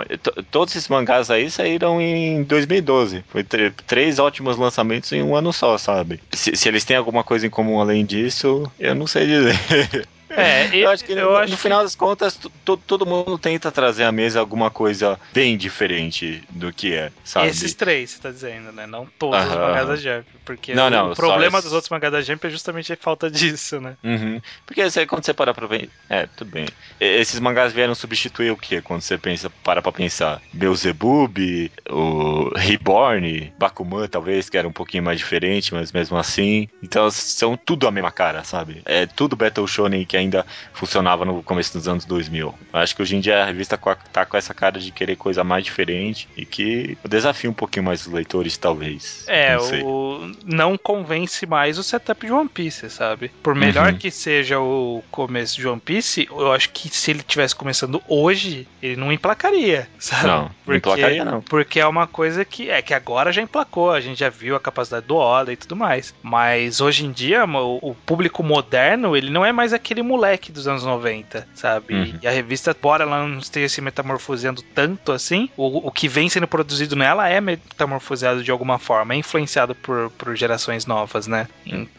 [0.51, 3.25] todos esses mangás aí saíram em 2012.
[3.29, 3.45] Foi
[3.87, 6.21] três ótimos lançamentos em um ano só, sabe?
[6.33, 10.07] Se, se eles têm alguma coisa em comum além disso, eu não sei dizer.
[10.29, 11.85] É, eu, acho que eu no, acho no final que...
[11.85, 12.39] das contas,
[12.87, 17.49] todo mundo tenta trazer à mesa alguma coisa bem diferente do que é, sabe?
[17.49, 18.87] Esses três, você tá dizendo, né?
[18.87, 20.27] Não todos os mangás da Jump.
[20.45, 23.81] Porque não, não, o problema dos outros mangás da Jump é justamente a falta disso,
[23.81, 23.97] né?
[24.03, 24.41] Uhum.
[24.65, 25.91] Porque aí, quando você para pra ver.
[26.09, 26.67] É, tudo bem.
[27.01, 30.41] Esses mangás vieram substituir o que quando você pensa, para pra pensar?
[30.53, 36.69] Beelzebub, o Reborn, Bakuman, talvez, que era um pouquinho mais diferente, mas mesmo assim.
[36.83, 38.83] Então são tudo a mesma cara, sabe?
[38.85, 42.55] É tudo Battle Shonen que ainda funcionava no começo dos anos 2000.
[42.73, 43.79] Eu acho que hoje em dia a revista
[44.13, 48.07] tá com essa cara de querer coisa mais diferente e que desafia um pouquinho mais
[48.07, 49.25] os leitores, talvez.
[49.27, 53.31] É, não o não convence mais o setup de One Piece, sabe?
[53.43, 53.99] Por melhor uhum.
[53.99, 58.67] que seja o começo de One Piece, eu acho que se ele tivesse começando hoje,
[58.83, 60.27] ele não emplacaria, sabe?
[60.27, 61.41] Não, porque, não emplacaria não.
[61.43, 64.61] Porque é uma coisa que é que agora já emplacou, a gente já viu a
[64.61, 66.15] capacidade do Oda e tudo mais.
[66.23, 70.67] Mas hoje em dia, o, o público moderno, ele não é mais aquele moleque dos
[70.67, 71.95] anos 90, sabe?
[71.95, 72.19] Uhum.
[72.23, 76.29] E a revista, embora ela não esteja se metamorfoseando tanto assim, o, o que vem
[76.29, 81.49] sendo produzido nela é metamorfoseado de alguma forma, é influenciado por, por gerações novas, né?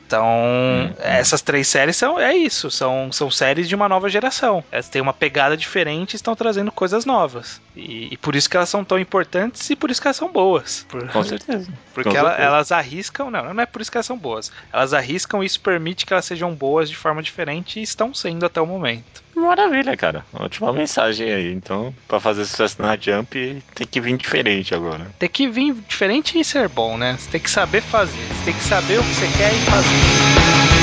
[0.08, 0.94] Então, uhum.
[1.00, 4.64] essas três séries são é isso, são, são séries de uma nova geração.
[4.72, 7.62] Elas têm uma pegada diferente e estão trazendo coisas novas.
[7.76, 10.32] E, e, por isso que elas são tão importantes e por isso que elas são
[10.32, 10.86] boas.
[10.90, 11.72] Por, Com certeza.
[11.94, 12.48] Porque Com ela, certeza.
[12.48, 14.52] elas arriscam, não, não é por isso que elas são boas.
[14.72, 18.46] Elas arriscam e isso permite que elas sejam boas de forma diferente e estão sendo
[18.46, 19.24] até o momento.
[19.36, 20.24] Maravilha, cara.
[20.34, 21.52] Ótima mensagem aí.
[21.52, 25.08] Então, para fazer sucesso na Jump, tem que vir diferente agora.
[25.18, 27.18] Tem que vir diferente e ser bom, né?
[27.18, 28.28] Você tem que saber fazer.
[28.28, 30.77] Você tem que saber o que você quer e fazer.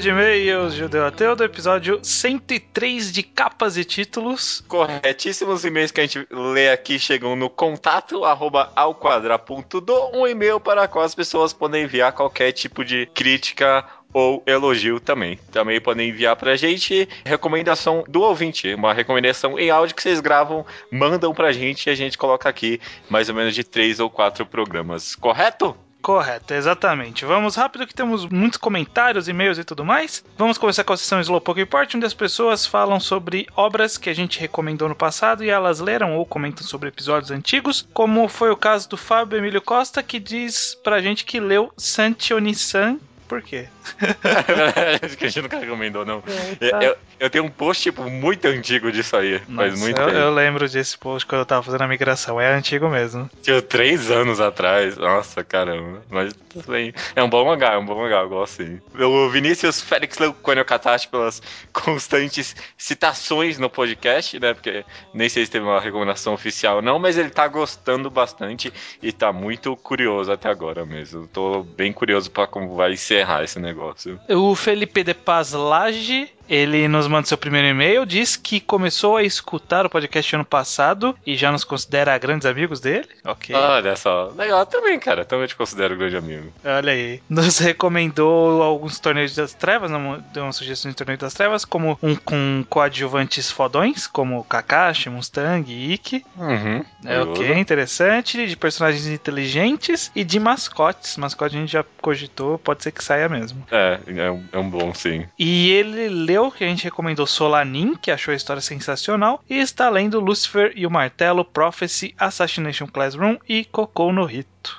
[0.00, 4.62] De e-mails, Judeu Ateu, do episódio 103 de capas e títulos.
[4.68, 10.86] Corretíssimos e-mails que a gente lê aqui chegam no contato arroba alquadra.do, um e-mail para
[10.86, 15.36] qual as pessoas podem enviar qualquer tipo de crítica ou elogio também.
[15.50, 20.64] Também podem enviar pra gente recomendação do ouvinte, uma recomendação em áudio que vocês gravam,
[20.92, 22.80] mandam pra gente e a gente coloca aqui
[23.10, 25.76] mais ou menos de três ou quatro programas, correto?
[26.08, 27.26] Correto, exatamente.
[27.26, 30.24] Vamos rápido que temos muitos comentários, e-mails e tudo mais.
[30.38, 34.14] Vamos começar com a sessão Slowpoke Report, onde as pessoas falam sobre obras que a
[34.14, 38.56] gente recomendou no passado e elas leram ou comentam sobre episódios antigos, como foi o
[38.56, 42.96] caso do Fábio Emílio Costa, que diz pra gente que leu Santionisan
[43.28, 43.68] por quê?
[45.02, 46.22] Acho que a gente nunca recomendou, não.
[46.60, 46.82] É, tá.
[46.82, 49.38] Eu, eu tenho um post, tipo, muito antigo disso aí.
[49.38, 50.18] faz Nossa, muito eu, tempo.
[50.18, 52.40] eu lembro desse post quando eu tava fazendo a migração.
[52.40, 53.28] É antigo mesmo.
[53.42, 54.96] Tinha três anos atrás.
[54.96, 56.02] Nossa, caramba.
[56.08, 56.92] Mas tudo bem.
[57.14, 58.80] É um bom mangá, é um bom mangá, eu gosto sim.
[58.98, 64.54] O Vinícius Félix Leucônio Katachi pelas constantes citações no podcast, né?
[64.54, 68.72] Porque nem sei se teve uma recomendação oficial não, mas ele tá gostando bastante
[69.02, 71.26] e tá muito curioso até agora mesmo.
[71.26, 74.20] Tô bem curioso pra como vai encerrar esse negócio.
[74.28, 79.22] O Felipe de Paz Lage, ele nos manda seu primeiro e-mail, diz que começou a
[79.22, 83.08] escutar o podcast ano passado e já nos considera grandes amigos dele.
[83.24, 83.54] Ok.
[83.54, 84.32] Olha só.
[84.36, 85.24] Legal também, cara.
[85.24, 86.52] Também te considero grande amigo.
[86.64, 87.20] Olha aí.
[87.28, 89.90] Nos recomendou alguns torneios das trevas,
[90.32, 95.70] deu uma sugestão de torneio das trevas, como um com coadjuvantes fodões, como Kakashi, Mustang
[95.70, 96.24] Ikki.
[96.36, 96.84] Uhum.
[97.04, 98.46] É ok, interessante.
[98.46, 101.16] De personagens inteligentes e de mascotes.
[101.16, 103.66] Mascote a gente já cogitou, pode ser que saia mesmo.
[103.70, 105.26] É, é um, é um bom sim.
[105.38, 109.90] E ele leu, que a gente recomendou Solanin, que achou a história sensacional, e está
[109.90, 114.24] lendo Lucifer e o Martelo, Prophecy, Assassination Classroom e Cocô no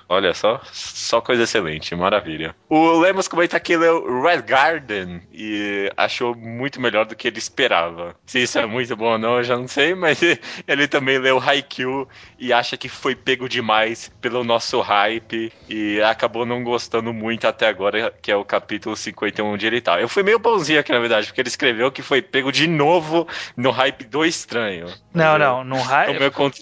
[0.08, 2.56] Olha só, só coisa excelente, maravilha.
[2.70, 8.16] O Lemos comenta que leu Red Garden e achou muito melhor do que ele esperava.
[8.26, 10.20] Se isso é muito bom ou não, eu já não sei, mas
[10.68, 16.46] ele também leu Haikyuu e acha que foi pego demais pelo nosso hype e acabou
[16.46, 20.00] não gostando muito até agora, que é o capítulo 51 onde ele tá.
[20.00, 23.28] Eu fui meio bonzinho aqui, na verdade, porque ele escreveu que foi pego de novo
[23.56, 24.88] no hype do estranho.
[25.14, 26.12] Não, eu- não, no hype.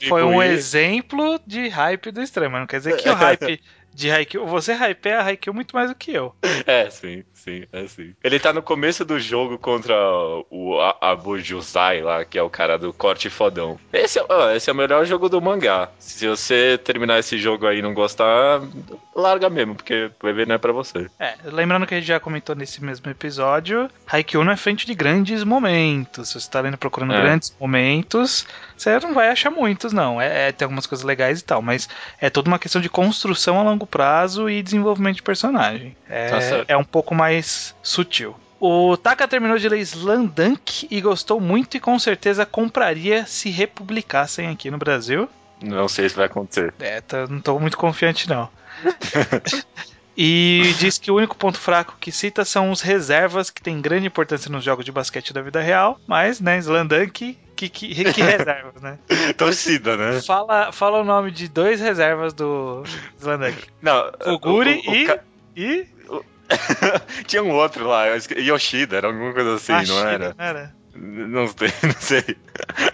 [0.10, 3.62] Foi um exemplo de hype do estranho, mas não quer dizer que o hype
[3.94, 4.46] de Haikyuu.
[4.46, 6.36] Você hypeia Haikyuu muito mais do que eu.
[6.66, 8.14] É, sim, sim, é sim.
[8.24, 9.96] Ele tá no começo do jogo contra
[10.50, 13.80] o A- Abu Jusai lá, que é o cara do corte fodão.
[13.94, 15.90] Esse é, ó, esse é o melhor jogo do mangá.
[16.00, 18.62] Se você terminar esse jogo aí e não gostar,
[19.16, 21.08] larga mesmo, porque vai ver não é pra você.
[21.20, 24.94] É, lembrando que a gente já comentou nesse mesmo episódio, Haikyuu não é frente de
[24.96, 26.30] grandes momentos.
[26.30, 27.22] Se você tá lendo procurando É.
[27.22, 30.20] grandes momentos, você não vai achar muitos, não.
[30.22, 31.88] É, é, tem algumas coisas legais e tal, mas
[32.20, 35.96] é toda uma questão de construção a longo prazo e desenvolvimento de personagem.
[36.08, 36.70] Tá É, certo.
[36.70, 37.27] é um pouco mais
[37.82, 38.36] sutil.
[38.60, 44.48] O Taka terminou de ler Slandunk e gostou muito e com certeza compraria se republicassem
[44.48, 45.30] aqui no Brasil.
[45.62, 46.74] Não sei se vai acontecer.
[46.80, 48.50] É, tá- não tô muito confiante não.
[50.16, 54.08] e diz que o único ponto fraco que cita são os reservas, que tem grande
[54.08, 58.82] importância nos jogos de basquete da vida real, mas, né, Slandunk, que, que, que reservas,
[58.82, 58.98] né?
[59.38, 60.22] Torcida, né?
[60.22, 62.84] Fala, fala o nome de dois reservas do
[63.20, 63.58] Slandunk.
[63.82, 65.06] Não, Oguri e...
[65.06, 65.20] ca-
[65.56, 65.86] e...
[67.28, 70.36] Tinha um outro lá, Yoshida, era alguma coisa assim, não Ashira, era?
[70.38, 70.76] não era?
[70.96, 72.38] Não sei, não sei.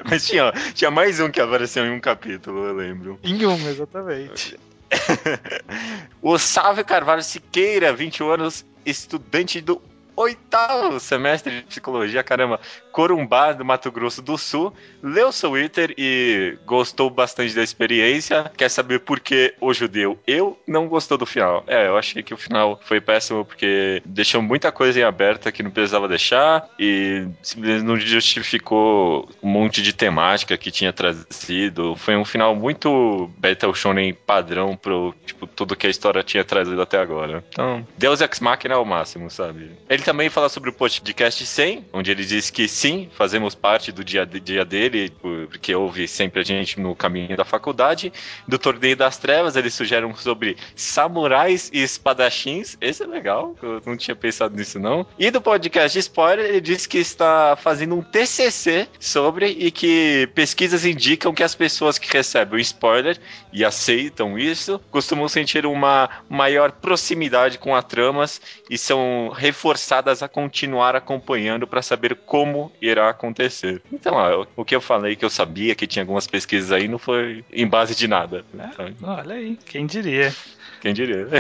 [0.09, 3.19] Mas tinha, tinha mais um que apareceu em um capítulo, eu lembro.
[3.23, 4.57] Em uma, exatamente.
[6.21, 9.81] O Sávio Carvalho Siqueira, 21 anos, estudante do
[10.15, 12.59] oitavo semestre de psicologia, caramba,
[12.91, 18.51] Corumbá, do Mato Grosso do Sul, leu seu Twitter e gostou bastante da experiência.
[18.57, 21.63] Quer saber por que o judeu eu não gostou do final?
[21.67, 25.61] É, eu achei que o final foi péssimo porque deixou muita coisa em aberta que
[25.61, 31.95] não precisava deixar e não justificou um monte de temática que tinha trazido.
[31.95, 36.81] Foi um final muito Battle Shonen padrão pro, tipo, tudo que a história tinha trazido
[36.81, 37.43] até agora.
[37.49, 39.71] Então, Deus Ex Machina é o máximo, sabe?
[39.87, 44.03] Ele também fala sobre o podcast 100, onde ele diz que sim, fazemos parte do
[44.03, 45.11] dia, dia dele,
[45.49, 48.11] porque houve sempre a gente no caminho da faculdade.
[48.47, 52.77] Do Torneio das Trevas, eles sugerem sobre samurais e espadachins.
[52.81, 55.05] Esse é legal, eu não tinha pensado nisso não.
[55.17, 60.85] E do podcast Spoiler, ele diz que está fazendo um TCC sobre e que pesquisas
[60.85, 63.17] indicam que as pessoas que recebem o spoiler
[63.51, 70.27] e aceitam isso costumam sentir uma maior proximidade com as tramas e são reforçadas a
[70.27, 73.81] continuar acompanhando para saber como irá acontecer.
[73.91, 76.97] Então, ó, o que eu falei que eu sabia que tinha algumas pesquisas aí não
[76.97, 78.43] foi em base de nada.
[78.53, 80.33] Então, Olha aí, quem diria.
[80.81, 81.27] quem diria?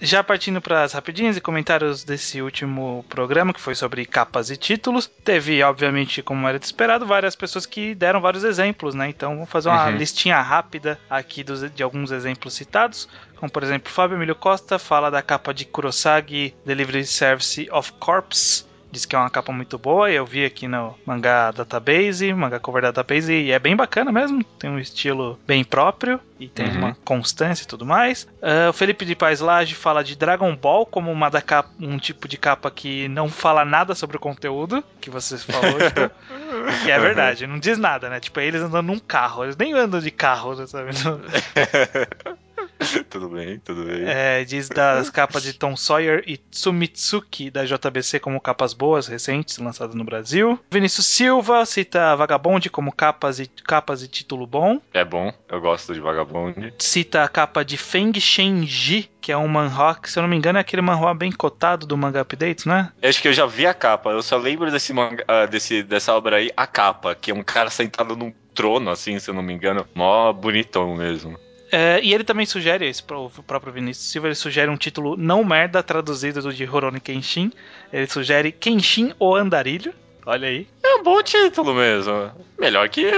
[0.00, 4.56] Já partindo para as rapidinhas e comentários desse último programa, que foi sobre capas e
[4.56, 9.08] títulos, teve, obviamente, como era de esperado, várias pessoas que deram vários exemplos, né?
[9.08, 9.96] Então vamos fazer uma Uhum.
[9.96, 13.08] listinha rápida aqui dos- de alguns exemplos citados.
[13.36, 18.66] Como, por exemplo, Fábio Emílio Costa fala da capa de Kurosagi Delivery Service of Corps.
[18.90, 22.80] Diz que é uma capa muito boa, eu vi aqui no Mangá Database, Mangá Cover
[22.82, 26.78] Database, e é bem bacana mesmo, tem um estilo bem próprio e tem Uhum.
[26.78, 28.26] uma constância e tudo mais.
[28.40, 31.98] Ah, o Felipe de Paz Lage fala de Dragon Ball como uma da capa, um
[31.98, 36.10] tipo de capa que não fala nada sobre o conteúdo, que você falou, tipo,
[36.84, 38.20] que é verdade, não diz nada, né?
[38.20, 40.90] Tipo, eles andando num carro, eles nem andam de carro, né, sabe?
[43.10, 44.04] Tudo bem, tudo bem.
[44.06, 49.58] É, diz das capas de Tom Sawyer e Tsumitsuki da JBC como capas boas recentes
[49.58, 50.58] lançadas no Brasil.
[50.70, 54.80] Vinícius Silva cita Vagabond como capas e, capas e título bom.
[54.92, 56.74] É bom, eu gosto de Vagabond.
[56.78, 60.36] Cita a capa de Feng Shenji, que é um manhwa que, se eu não me
[60.36, 62.92] engano, é aquele manhwa bem cotado do Manga Updates, né?
[63.02, 65.82] Eu acho que eu já vi a capa, eu só lembro desse, manga, ah, desse
[65.82, 69.34] dessa obra aí, a capa, que é um cara sentado num trono, assim, se eu
[69.34, 69.86] não me engano.
[69.94, 71.38] Mó bonitão mesmo.
[71.70, 75.16] É, e ele também sugere, esse pro- o próprio Vinícius Silva, ele sugere um título
[75.16, 77.52] não merda traduzido do de Rurouni Kenshin.
[77.92, 79.92] Ele sugere Kenshin o Andarilho.
[80.26, 80.66] Olha aí.
[80.82, 82.30] É um bom título mesmo.
[82.58, 83.10] Melhor que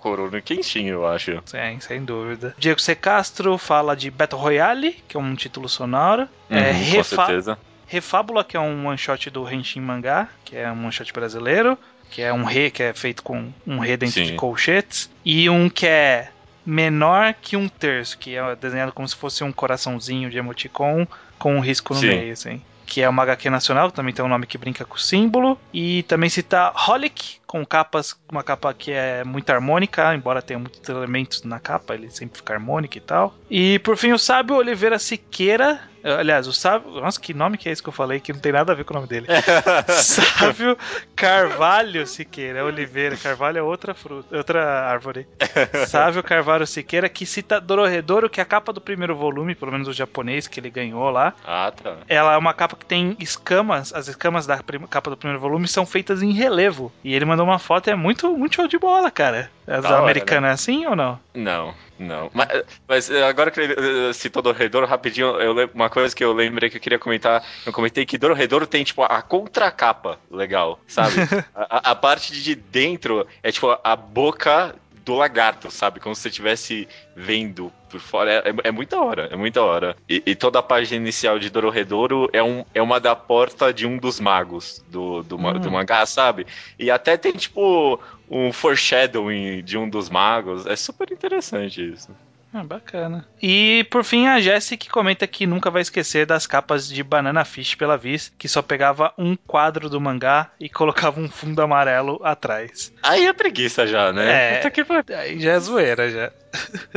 [0.00, 1.42] Corona Kenshin, eu acho.
[1.44, 2.54] Sim, sem dúvida.
[2.58, 2.94] Diego C.
[2.94, 6.28] Castro fala de Battle Royale, que é um título sonoro.
[6.50, 7.58] é, Uhum, com Refa- certeza.
[7.88, 11.78] Refábula, que é um one shot do Henshin Mangá, que é um one shot brasileiro,
[12.10, 14.24] que é um re que é feito com um re dentro Sim.
[14.24, 16.30] de colchetes, e um que é
[16.66, 21.06] menor que um terço, que é desenhado como se fosse um coraçãozinho de emoticon
[21.38, 22.08] com um risco no Sim.
[22.08, 22.60] meio, assim.
[22.84, 25.58] Que é uma HQ nacional, também tem um nome que brinca com o símbolo.
[25.72, 30.88] E também cita Holic, com capas, uma capa que é muito harmônica, embora tenha muitos
[30.88, 33.34] elementos na capa, ele sempre fica harmônico e tal.
[33.50, 35.80] E por fim, o Sábio Oliveira Siqueira.
[36.18, 37.00] Aliás, o Sábio.
[37.00, 38.84] Nossa, que nome que é esse que eu falei, que não tem nada a ver
[38.84, 39.26] com o nome dele.
[39.88, 40.76] Sávio
[41.14, 43.16] Carvalho Siqueira, Oliveira.
[43.16, 45.26] Carvalho é outra fruta, outra árvore.
[45.88, 49.88] Sávio Carvalho Siqueira, que cita Dororedoro, que é a capa do primeiro volume, pelo menos
[49.88, 51.34] o japonês que ele ganhou lá.
[51.44, 51.96] Ah, tá.
[52.08, 55.84] Ela é uma capa que tem escamas, as escamas da capa do primeiro volume são
[55.84, 56.92] feitas em relevo.
[57.02, 59.50] E ele mandou uma foto e é muito, muito show de bola, cara.
[59.66, 61.18] As Da hora, americanas é assim ou não?
[61.34, 62.30] Não, não.
[62.34, 62.48] Mas,
[62.86, 63.74] mas, eh, agora que ele
[64.10, 67.72] eh, citou Dorredouro, rapidinho, eu uma coisa que eu lembrei que eu queria comentar, eu
[67.72, 71.16] comentei que Dorredouro tem, tipo, a contracapa legal, sabe?
[71.54, 74.74] a- a parte de dentro é, tipo, a boca
[75.06, 76.00] do lagarto, sabe?
[76.00, 78.32] Como se você estivesse vendo por fora.
[78.32, 79.96] É, é, é muita hora, é muita hora.
[80.08, 83.86] E, e toda a página inicial de Dororedoro é, um, é uma da porta de
[83.86, 85.60] um dos magos do, do, ma- Hum.
[85.60, 86.46] do mangá, sabe?
[86.78, 90.66] E até tem, tipo, um foreshadowing de um dos magos.
[90.66, 92.14] É super interessante isso.
[92.58, 93.28] Ah, bacana.
[93.42, 97.44] E por fim, a Jessie que comenta que nunca vai esquecer das capas de Banana
[97.44, 102.18] Fish pela Viz, que só pegava um quadro do mangá e colocava um fundo amarelo
[102.24, 102.94] atrás.
[103.02, 104.54] Aí é preguiça já, né?
[104.54, 104.56] É.
[104.56, 105.12] Puta que.
[105.12, 106.32] Aí já é zoeira já.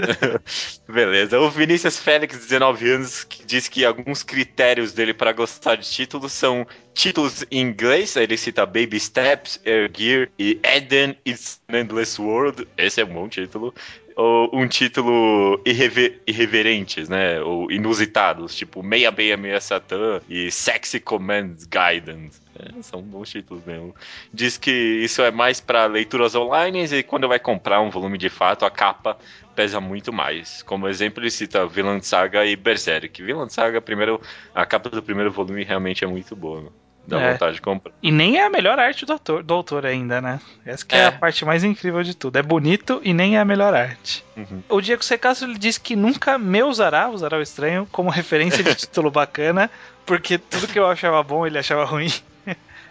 [0.88, 1.38] Beleza.
[1.38, 6.32] O Vinícius Félix, 19 anos, que diz que alguns critérios dele para gostar de títulos
[6.32, 11.80] são títulos em inglês, aí ele cita Baby Steps, Air Gear e Eden It's an
[11.80, 12.66] Endless World.
[12.78, 13.74] Esse é um bom título.
[14.52, 17.42] Um título irrever irreverentes, né?
[17.42, 22.42] Ou inusitados, tipo 666 Satan e Sexy Command Guidance.
[22.60, 23.96] É, são bons títulos mesmo.
[24.34, 28.30] Diz que isso é mais para leituras online e quando vai comprar um volume de
[28.30, 29.18] fato, a capa
[29.56, 30.62] pesa muito mais.
[30.64, 33.24] Como exemplo, ele cita Vinland Saga e Berserk.
[33.24, 34.22] Vinland Saga, primeiro,
[34.54, 36.70] a capa do primeiro volume realmente é muito boa.
[37.08, 37.32] Dá É.
[37.34, 37.92] vontade de comprar.
[38.04, 40.40] E nem é a melhor arte do autor, do autor ainda, né?
[40.66, 41.00] Essa que é.
[41.00, 41.06] É.
[41.08, 42.38] a parte mais incrível de tudo.
[42.38, 44.24] É bonito e nem é a melhor arte.
[44.38, 44.62] Uhum.
[44.70, 48.74] O Diego Secasso ele diz que nunca me usará, usará o estranho, como referência de
[48.76, 49.72] título bacana,
[50.06, 52.12] porque tudo que eu achava bom ele achava ruim.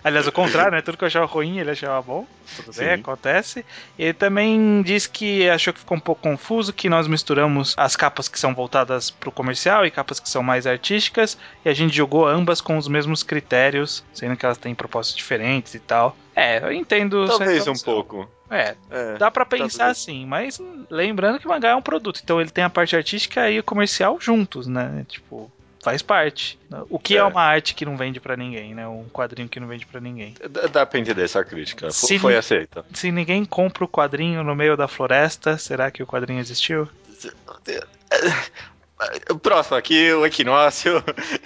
[0.03, 0.83] Aliás, o contrário, né?
[0.83, 2.27] Tudo que eu achava ruim ele achava bom.
[2.57, 3.01] Tudo bem, Sim.
[3.01, 3.65] acontece.
[3.99, 8.29] Ele também diz que achou que ficou um pouco confuso, que nós misturamos as capas
[8.29, 11.95] que são voltadas para o comercial e capas que são mais artísticas, e a gente
[11.95, 16.17] jogou ambas com os mesmos critérios, sendo que elas têm propósitos diferentes e tal.
[16.35, 17.27] É, eu entendo.
[17.27, 18.29] Talvez um pouco.
[18.51, 19.19] É, É.
[19.19, 19.99] Dá pra pensar talvez.
[19.99, 23.51] assim, mas lembrando que o mangá é um produto, então ele tem a parte artística
[23.51, 25.05] e o comercial juntos, né?
[25.09, 25.51] Tipo,
[25.83, 26.59] faz parte.
[26.91, 27.25] O que é, É.
[27.25, 28.87] uma arte que não vende pra ninguém, né?
[28.89, 30.35] Um quadrinho que não vende pra ninguém.
[30.73, 31.91] Dá- pra entender essa crítica.
[31.91, 32.85] Se- Foi aceita.
[32.93, 36.89] Se ninguém compra o quadrinho no meio da floresta, será que o quadrinho existiu?
[39.43, 41.03] Próximo aqui, o Equinócio,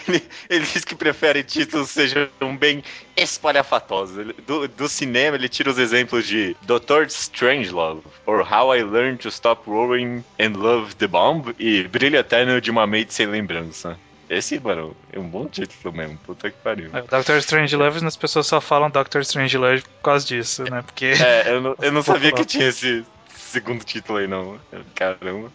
[0.09, 2.83] ele, ele diz que prefere títulos que sejam bem
[3.15, 4.35] espalhafatosos.
[4.47, 7.05] Do, do cinema, ele tira os exemplos de Dr.
[7.09, 12.59] Strangelove, or How I Learned to Stop Worrying and Love the Bomb, e Brilho Eterno
[12.59, 13.99] de uma Maid Sem Lembrança.
[14.33, 16.89] Esse, mano, é um bom título mesmo, puta que pariu.
[16.95, 20.81] É, Doctor Strange Love, as pessoas só falam Doctor Strange Love por causa disso, né?
[20.81, 23.05] Porque É, eu não, eu não sabia que tinha esse
[23.37, 24.59] segundo título aí, não.
[24.95, 25.53] Caramba.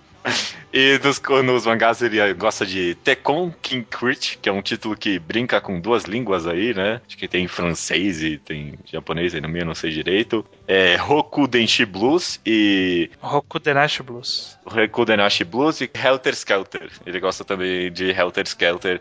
[0.74, 5.18] E nos, nos mangás ele gosta de Tekon King Crit, que é um título que
[5.18, 7.02] brinca com duas línguas aí, né?
[7.08, 10.46] Acho que tem francês e tem japonês aí no meio, não sei direito.
[10.68, 14.58] É Roku Denshi Blues e Roku Denashi Blues.
[14.66, 16.90] Roku Denashi Blues e Helter Skelter.
[17.06, 19.00] Ele gosta também de Helter Skelter,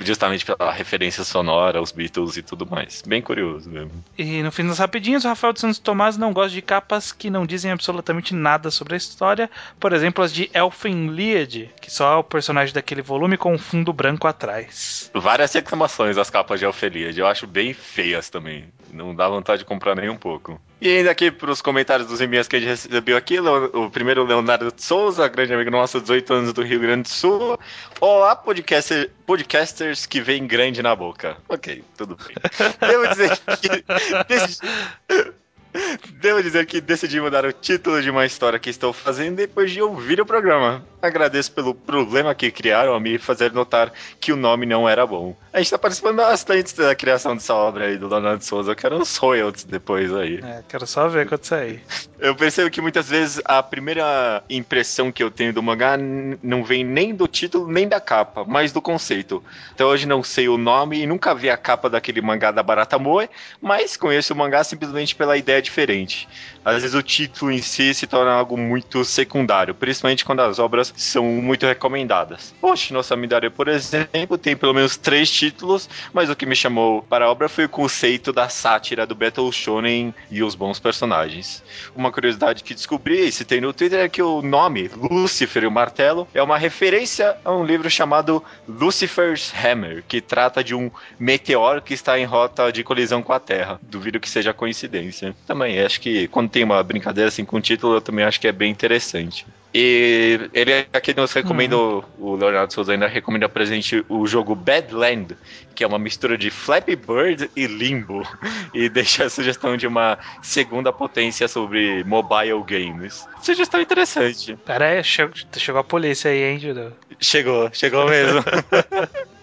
[0.00, 3.02] justamente pela referência sonora aos Beatles e tudo mais.
[3.06, 3.92] Bem curioso mesmo.
[4.16, 7.30] E no fim das rapidinhos, o Rafael de Santos Tomás não gosta de capas que
[7.30, 9.50] não dizem absolutamente nada sobre a história.
[9.80, 13.92] Por exemplo, as de Elfen Lied, que só o personagem daquele volume com um fundo
[13.92, 15.08] branco atrás.
[15.14, 17.12] Várias reclamações as capas de Ofelia.
[17.16, 18.64] Eu acho bem feias também.
[18.92, 20.60] Não dá vontade de comprar nem um pouco.
[20.80, 24.72] E ainda aqui pros comentários dos e-mails que a gente recebeu aqui, o primeiro Leonardo
[24.76, 27.56] Souza, grande amigo nosso, 18 anos do Rio Grande do Sul.
[28.00, 31.36] Olá, podcaster, podcasters que vem grande na boca.
[31.48, 32.34] Ok, tudo bem.
[32.82, 35.45] Devo dizer que.
[36.20, 39.82] Devo dizer que decidi mudar o título de uma história que estou fazendo depois de
[39.82, 40.84] ouvir o programa.
[41.00, 45.36] Agradeço pelo problema que criaram a me fazer notar que o nome não era bom.
[45.52, 48.72] A gente está participando bastante da criação dessa obra aí do Leonardo Souza.
[48.72, 50.40] Eu quero uns royalties depois aí.
[50.42, 51.82] É, quero só ver quando sair.
[52.18, 55.98] Eu percebo que muitas vezes a primeira impressão que eu tenho do mangá
[56.42, 59.44] não vem nem do título nem da capa, mas do conceito.
[59.72, 62.98] Até hoje não sei o nome e nunca vi a capa daquele mangá da Barata
[62.98, 63.28] Moe,
[63.60, 66.28] mas conheço o mangá simplesmente pela ideia diferente.
[66.66, 70.92] Às vezes o título em si se torna algo muito secundário, principalmente quando as obras
[70.96, 72.52] são muito recomendadas.
[72.60, 77.02] Poxa, nossa Midare, por exemplo, tem pelo menos três títulos, mas o que me chamou
[77.02, 81.62] para a obra foi o conceito da sátira do Battle Shonen e os bons personagens.
[81.94, 85.70] Uma curiosidade que descobri e citei no Twitter é que o nome Lucifer e o
[85.70, 91.80] Martelo é uma referência a um livro chamado Lucifer's Hammer, que trata de um meteoro
[91.80, 93.78] que está em rota de colisão com a Terra.
[93.82, 95.32] Duvido que seja coincidência.
[95.46, 98.48] Também acho que quando tem uma brincadeira assim com o título, eu também acho que
[98.48, 99.46] é bem interessante.
[99.72, 102.02] E ele aqui nos recomenda, uhum.
[102.18, 105.36] o Leonardo Souza ainda recomenda presente o jogo Badland,
[105.74, 108.26] que é uma mistura de Flappy Bird e Limbo,
[108.74, 113.28] e deixa a sugestão de uma segunda potência sobre mobile games.
[113.42, 114.56] Sugestão interessante.
[114.64, 116.92] Pera aí, chegou, chegou a polícia aí, hein, Judeu?
[117.20, 118.42] Chegou, chegou mesmo.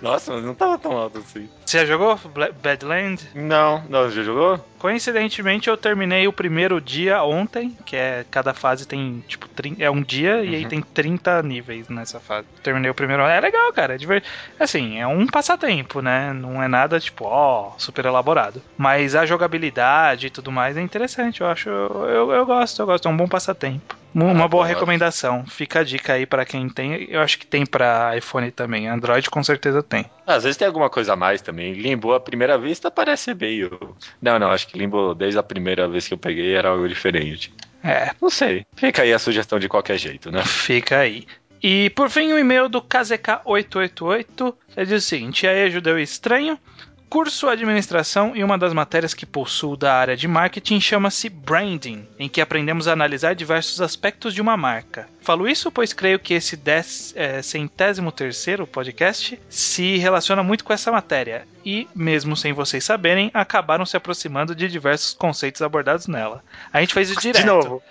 [0.00, 1.48] Nossa, mas não tava tão alto assim.
[1.64, 2.18] Você já jogou
[2.62, 3.28] Badland?
[3.34, 4.64] Não, não, já jogou?
[4.78, 10.02] Coincidentemente, eu terminei o primeiro dia ontem, que é cada fase tem, tipo, é um
[10.02, 10.44] dia uhum.
[10.44, 10.68] e aí uhum.
[10.68, 12.46] tem 30 níveis nessa fase.
[12.62, 13.22] Terminei o primeiro.
[13.22, 13.94] É legal, cara.
[13.94, 14.22] É diver...
[14.58, 16.32] Assim, é um passatempo, né?
[16.32, 18.60] Não é nada, tipo, ó, super elaborado.
[18.76, 21.42] Mas a jogabilidade e tudo mais é interessante.
[21.42, 21.68] Eu acho.
[21.68, 23.06] Eu, eu, eu gosto, eu gosto.
[23.06, 24.01] É um bom passatempo.
[24.14, 25.44] Uma ah, boa recomendação.
[25.46, 27.06] Fica a dica aí para quem tem.
[27.08, 28.86] Eu acho que tem para iPhone também.
[28.86, 30.04] Android com certeza tem.
[30.26, 31.72] Às vezes tem alguma coisa a mais também.
[31.72, 33.96] Limbo à primeira vista parece meio.
[34.20, 37.52] Não, não, acho que Limbo desde a primeira vez que eu peguei era algo diferente.
[37.82, 38.10] É.
[38.20, 38.66] Não sei.
[38.76, 40.42] Fica aí a sugestão de qualquer jeito, né?
[40.44, 41.26] Fica aí.
[41.62, 46.58] E por fim, o e-mail do KZK888 ele diz o seguinte: e aí, judeu estranho?
[47.12, 52.26] Curso Administração e uma das matérias que possuo da área de marketing chama-se Branding, em
[52.26, 55.06] que aprendemos a analisar diversos aspectos de uma marca.
[55.20, 60.72] Falo isso pois creio que esse dez, é, centésimo terceiro podcast se relaciona muito com
[60.72, 66.42] essa matéria e, mesmo sem vocês saberem, acabaram se aproximando de diversos conceitos abordados nela.
[66.72, 67.42] A gente faz isso direto.
[67.42, 67.82] De novo.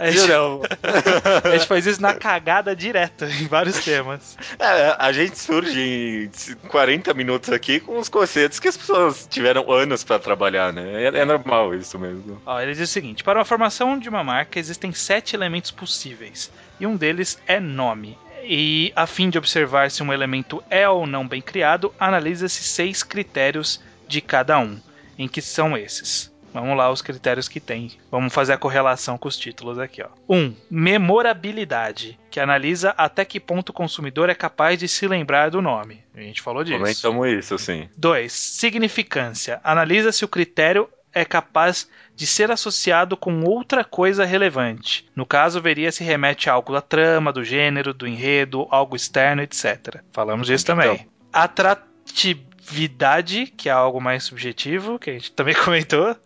[0.00, 0.32] A gente,
[1.44, 4.34] a gente faz isso na cagada direta, em vários temas.
[4.58, 9.70] É, a gente surge em 40 minutos aqui com os conceitos que as pessoas tiveram
[9.70, 11.04] anos para trabalhar, né?
[11.04, 12.40] É, é, normal isso mesmo.
[12.46, 16.50] Ó, ele diz o seguinte: para a formação de uma marca existem sete elementos possíveis,
[16.80, 18.16] e um deles é nome.
[18.42, 23.02] E a fim de observar se um elemento é ou não bem criado, analisa-se seis
[23.02, 24.80] critérios de cada um,
[25.18, 26.29] em que são esses.
[26.52, 27.92] Vamos lá os critérios que tem.
[28.10, 30.08] Vamos fazer a correlação com os títulos aqui, ó.
[30.28, 30.36] 1.
[30.36, 35.62] Um, memorabilidade, que analisa até que ponto o consumidor é capaz de se lembrar do
[35.62, 36.02] nome.
[36.14, 36.78] A gente falou disso.
[36.78, 37.88] Comentamos isso, sim.
[37.96, 38.32] 2.
[38.32, 39.60] Significância.
[39.62, 45.08] Analisa se o critério é capaz de ser associado com outra coisa relevante.
[45.14, 49.42] No caso, veria se remete a algo da trama, do gênero, do enredo, algo externo,
[49.42, 50.00] etc.
[50.12, 51.06] Falamos disso então, também.
[51.32, 56.16] Atratividade Vidade, que é algo mais subjetivo, que a gente também comentou.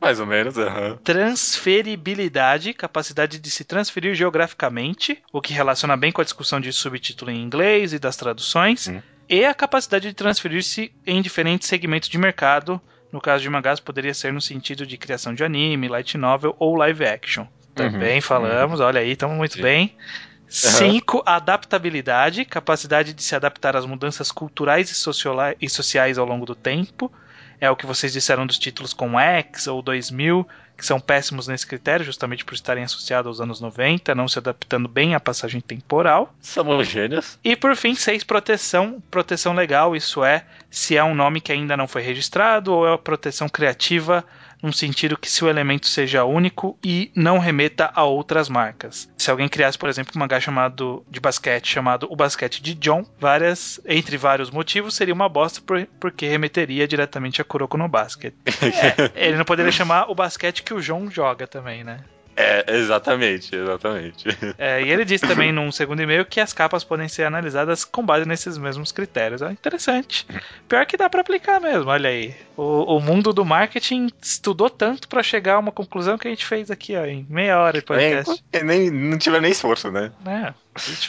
[0.00, 0.96] Mais ou menos, uhum.
[1.02, 7.30] Transferibilidade, capacidade de se transferir geograficamente, o que relaciona bem com a discussão de subtítulo
[7.30, 8.88] em inglês e das traduções.
[8.88, 9.00] Hum.
[9.28, 12.80] E a capacidade de transferir-se em diferentes segmentos de mercado.
[13.10, 16.74] No caso de mangás, poderia ser no sentido de criação de anime, light novel ou
[16.76, 17.46] live action.
[17.74, 18.86] Também uhum, falamos, uhum.
[18.86, 19.62] olha aí, estamos muito Sim.
[19.62, 19.96] bem.
[20.48, 21.16] 5.
[21.16, 21.22] Uhum.
[21.26, 24.94] Adaptabilidade, capacidade de se adaptar às mudanças culturais e,
[25.60, 27.10] e sociais ao longo do tempo.
[27.60, 31.66] É o que vocês disseram dos títulos como X ou 2000, que são péssimos nesse
[31.66, 36.34] critério, justamente por estarem associados aos anos 90, não se adaptando bem à passagem temporal.
[36.40, 37.38] Somos gênios.
[37.42, 38.24] E por fim, 6.
[38.24, 39.02] Proteção.
[39.10, 42.96] Proteção legal, isso é, se é um nome que ainda não foi registrado ou é
[42.98, 44.24] proteção criativa
[44.62, 49.10] num sentido que se o elemento seja único e não remeta a outras marcas.
[49.16, 53.04] Se alguém criasse, por exemplo, um mangá chamado de basquete chamado O Basquete de John,
[53.18, 58.34] várias, entre vários motivos, seria uma bosta por, porque remeteria diretamente a Kuroko no Basket.
[58.74, 62.00] É, ele não poderia chamar o basquete que o John joga também, né?
[62.36, 64.26] É, exatamente, exatamente.
[64.58, 68.04] É, e ele disse também num segundo e-mail que as capas podem ser analisadas com
[68.04, 69.42] base nesses mesmos critérios.
[69.42, 70.26] É interessante.
[70.68, 72.34] Pior que dá pra aplicar mesmo, olha aí.
[72.56, 76.44] O, o mundo do marketing estudou tanto pra chegar a uma conclusão que a gente
[76.44, 78.42] fez aqui, ó, em meia hora de podcast.
[78.52, 80.10] Nem, nem, não tiver nem esforço, né?
[80.26, 80.52] É,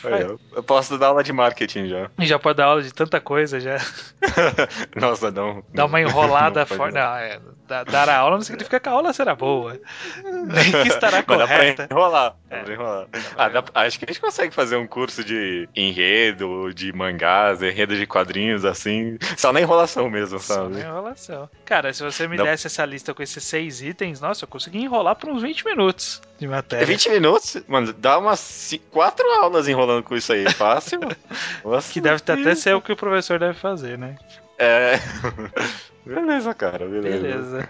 [0.04, 0.22] Aí.
[0.56, 2.10] Eu, posso dar aula de marketing já.
[2.20, 3.78] Já pode dar aula de tanta coisa, já.
[4.96, 5.64] Nossa, não.
[5.74, 6.92] Dar uma enrolada Não fora.
[6.92, 7.16] não.
[7.16, 9.80] É, da- dar a aula não significa que a aula será boa.
[10.24, 11.88] Nem que estará Mas dá pra correta.
[11.90, 12.36] enrolar.
[12.50, 12.58] É.
[12.60, 13.08] Dá pra enrolar.
[13.38, 17.96] Ah, dá- acho que a gente consegue fazer um curso de enredo, de mangás, enredo
[17.96, 19.18] de quadrinhos, assim.
[19.38, 20.74] Só na enrolação mesmo, Só sabe?
[20.76, 21.50] na enrolação.
[21.66, 24.80] Cara, se você me Dá- desse essa lista com esses seis itens, nossa, eu consegui
[24.84, 26.86] enrolar por uns 20 minutos de É matéria.
[26.86, 29.26] 20 minutos, mano, dá umas ci- quatro
[29.56, 31.00] aulas enrolando com isso aí, fácil.
[31.64, 34.16] Nossa, Que deve até ser o que o professor deve fazer, né?
[34.58, 35.00] É.
[36.06, 37.20] Beleza, cara, beleza.
[37.20, 37.68] Beleza.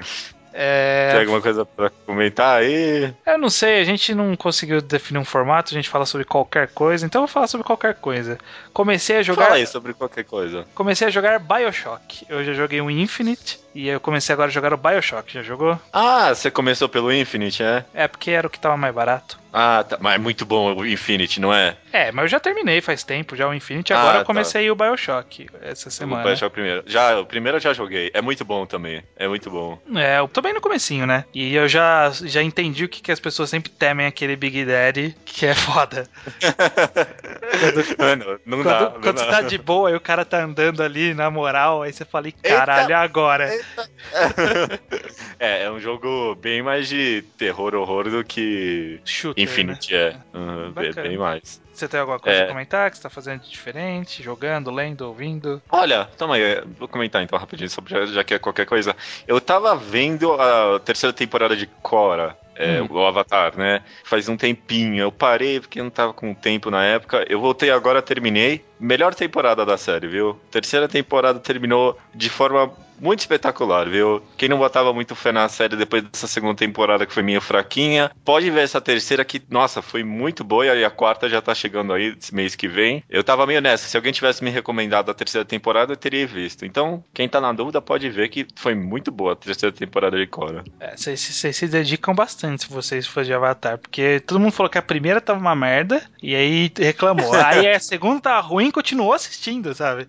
[0.51, 3.13] Tem É, alguma coisa pra comentar aí?
[3.25, 6.67] eu não sei, a gente não conseguiu definir um formato, a gente fala sobre qualquer
[6.69, 8.37] coisa, então eu vou falar sobre qualquer coisa.
[8.73, 9.43] Comecei a jogar.
[9.45, 10.65] Fala aí sobre qualquer coisa.
[10.75, 12.25] Comecei a jogar Bioshock.
[12.29, 15.31] Eu já joguei o Infinite e eu comecei agora a jogar o Bioshock.
[15.33, 15.79] Já jogou?
[15.93, 17.85] Ah, você começou pelo Infinite, é?
[17.93, 19.37] É porque era o que tava mais barato.
[19.57, 19.97] Ah, tá.
[20.01, 21.77] Mas é muito bom o Infinite, não é?
[21.93, 23.93] É, mas eu já terminei faz tempo já o Infinite.
[23.93, 24.25] Ah, Agora eu tá.
[24.25, 26.23] comecei o Bioshock essa O semana.
[26.23, 26.83] Bioshock primeiro.
[26.85, 28.11] Já, o primeiro eu já joguei.
[28.13, 29.01] É muito bom também.
[29.15, 29.79] É muito bom.
[29.95, 31.23] É, eu tô bem no comecinho, né?
[31.33, 35.15] E eu já, já entendi o que, que as pessoas sempre temem aquele Big Daddy,
[35.23, 36.05] que é foda.
[37.97, 38.79] Mano, não Quando, dá.
[38.81, 39.23] não quando dá.
[39.23, 42.27] você tá de boa e o cara tá andando ali na moral, aí você fala,
[42.27, 43.49] "Ih, caralho, é agora.
[45.39, 49.51] É, é um jogo bem mais de terror, horror do que Shooter, né?
[49.51, 50.15] Infinite, é.
[50.33, 51.61] Uhum, bem, mais.
[51.73, 52.43] Você tem alguma coisa É.
[52.45, 54.23] a comentar que você tá fazendo de diferente?
[54.23, 55.61] Jogando, lendo, ouvindo?
[55.69, 58.95] Olha, toma aí, é, vou comentar então rapidinho, só já, já que é qualquer coisa.
[59.27, 62.87] Eu tava vendo a terceira temporada de Korra, é, Hum.
[62.89, 63.81] o Avatar, né?
[64.05, 65.01] Faz um tempinho.
[65.01, 67.25] Eu parei porque não tava com tempo na época.
[67.27, 68.63] Eu voltei agora, terminei.
[68.79, 70.39] Melhor temporada da série, viu?
[70.49, 74.21] Terceira temporada terminou de forma muito espetacular, viu?
[74.37, 78.11] Quem não botava muito fé na série depois dessa segunda temporada que foi meio fraquinha,
[78.23, 81.93] pode ver essa terceira que, nossa, foi muito boa e a quarta já tá chegando
[81.93, 83.03] aí esse mês que vem.
[83.09, 86.65] Eu tava meio nessa, se alguém tivesse me recomendado a terceira temporada, eu teria visto.
[86.65, 90.27] Então, quem tá na dúvida pode ver que foi muito boa a terceira temporada de
[90.27, 90.63] Korra.
[90.79, 94.69] É, vocês, vocês se dedicam bastante se vocês forem de Avatar, porque todo mundo falou
[94.69, 97.33] que a primeira tava uma merda e aí reclamou.
[97.35, 100.07] aí a segunda tava ruim e continuou assistindo, sabe?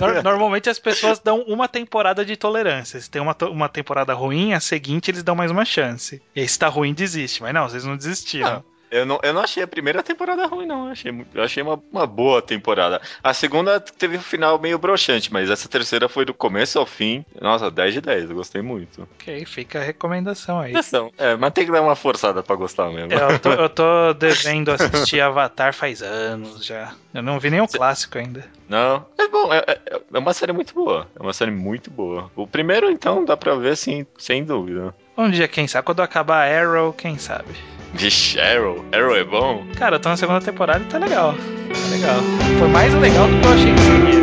[0.00, 3.00] Nor- Normalmente as pessoas dão uma temporada de tolerância.
[3.00, 6.20] Se tem uma, uma temporada ruim, a seguinte eles dão mais uma chance.
[6.34, 7.42] E se tá ruim, desiste.
[7.42, 8.64] Mas não, vocês não desistiram.
[8.92, 10.84] Eu não, eu não achei a primeira temporada ruim, não.
[10.86, 13.00] Eu achei, eu achei uma, uma boa temporada.
[13.24, 17.24] A segunda teve um final meio broxante, mas essa terceira foi do começo ao fim.
[17.40, 19.08] Nossa, 10 de 10, eu gostei muito.
[19.14, 20.74] Ok, fica a recomendação aí.
[21.16, 23.12] É, mas tem que dar uma forçada pra gostar mesmo.
[23.14, 26.92] Eu tô, eu tô devendo assistir Avatar faz anos já.
[27.14, 28.44] Eu não vi nem o clássico ainda.
[28.68, 31.08] Não, é bom, é, é- é uma série muito boa.
[31.18, 32.30] É uma série muito boa.
[32.36, 34.94] O primeiro, então, dá pra ver, assim, sem dúvida.
[35.16, 35.86] Um dia, quem sabe?
[35.86, 37.54] Quando acabar Arrow, quem sabe?
[37.94, 38.84] Vixe, Arrow.
[38.92, 39.64] Arrow é bom?
[39.76, 41.34] Cara, eu tô na segunda temporada e tá legal.
[41.34, 42.20] Tá legal.
[42.58, 44.22] Foi mais legal do que eu achei que seria.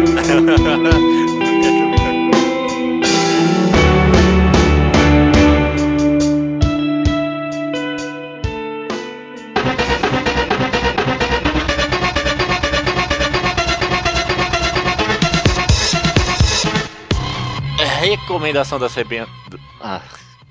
[17.99, 19.27] Recomendação da CBN.
[19.81, 20.01] Ah,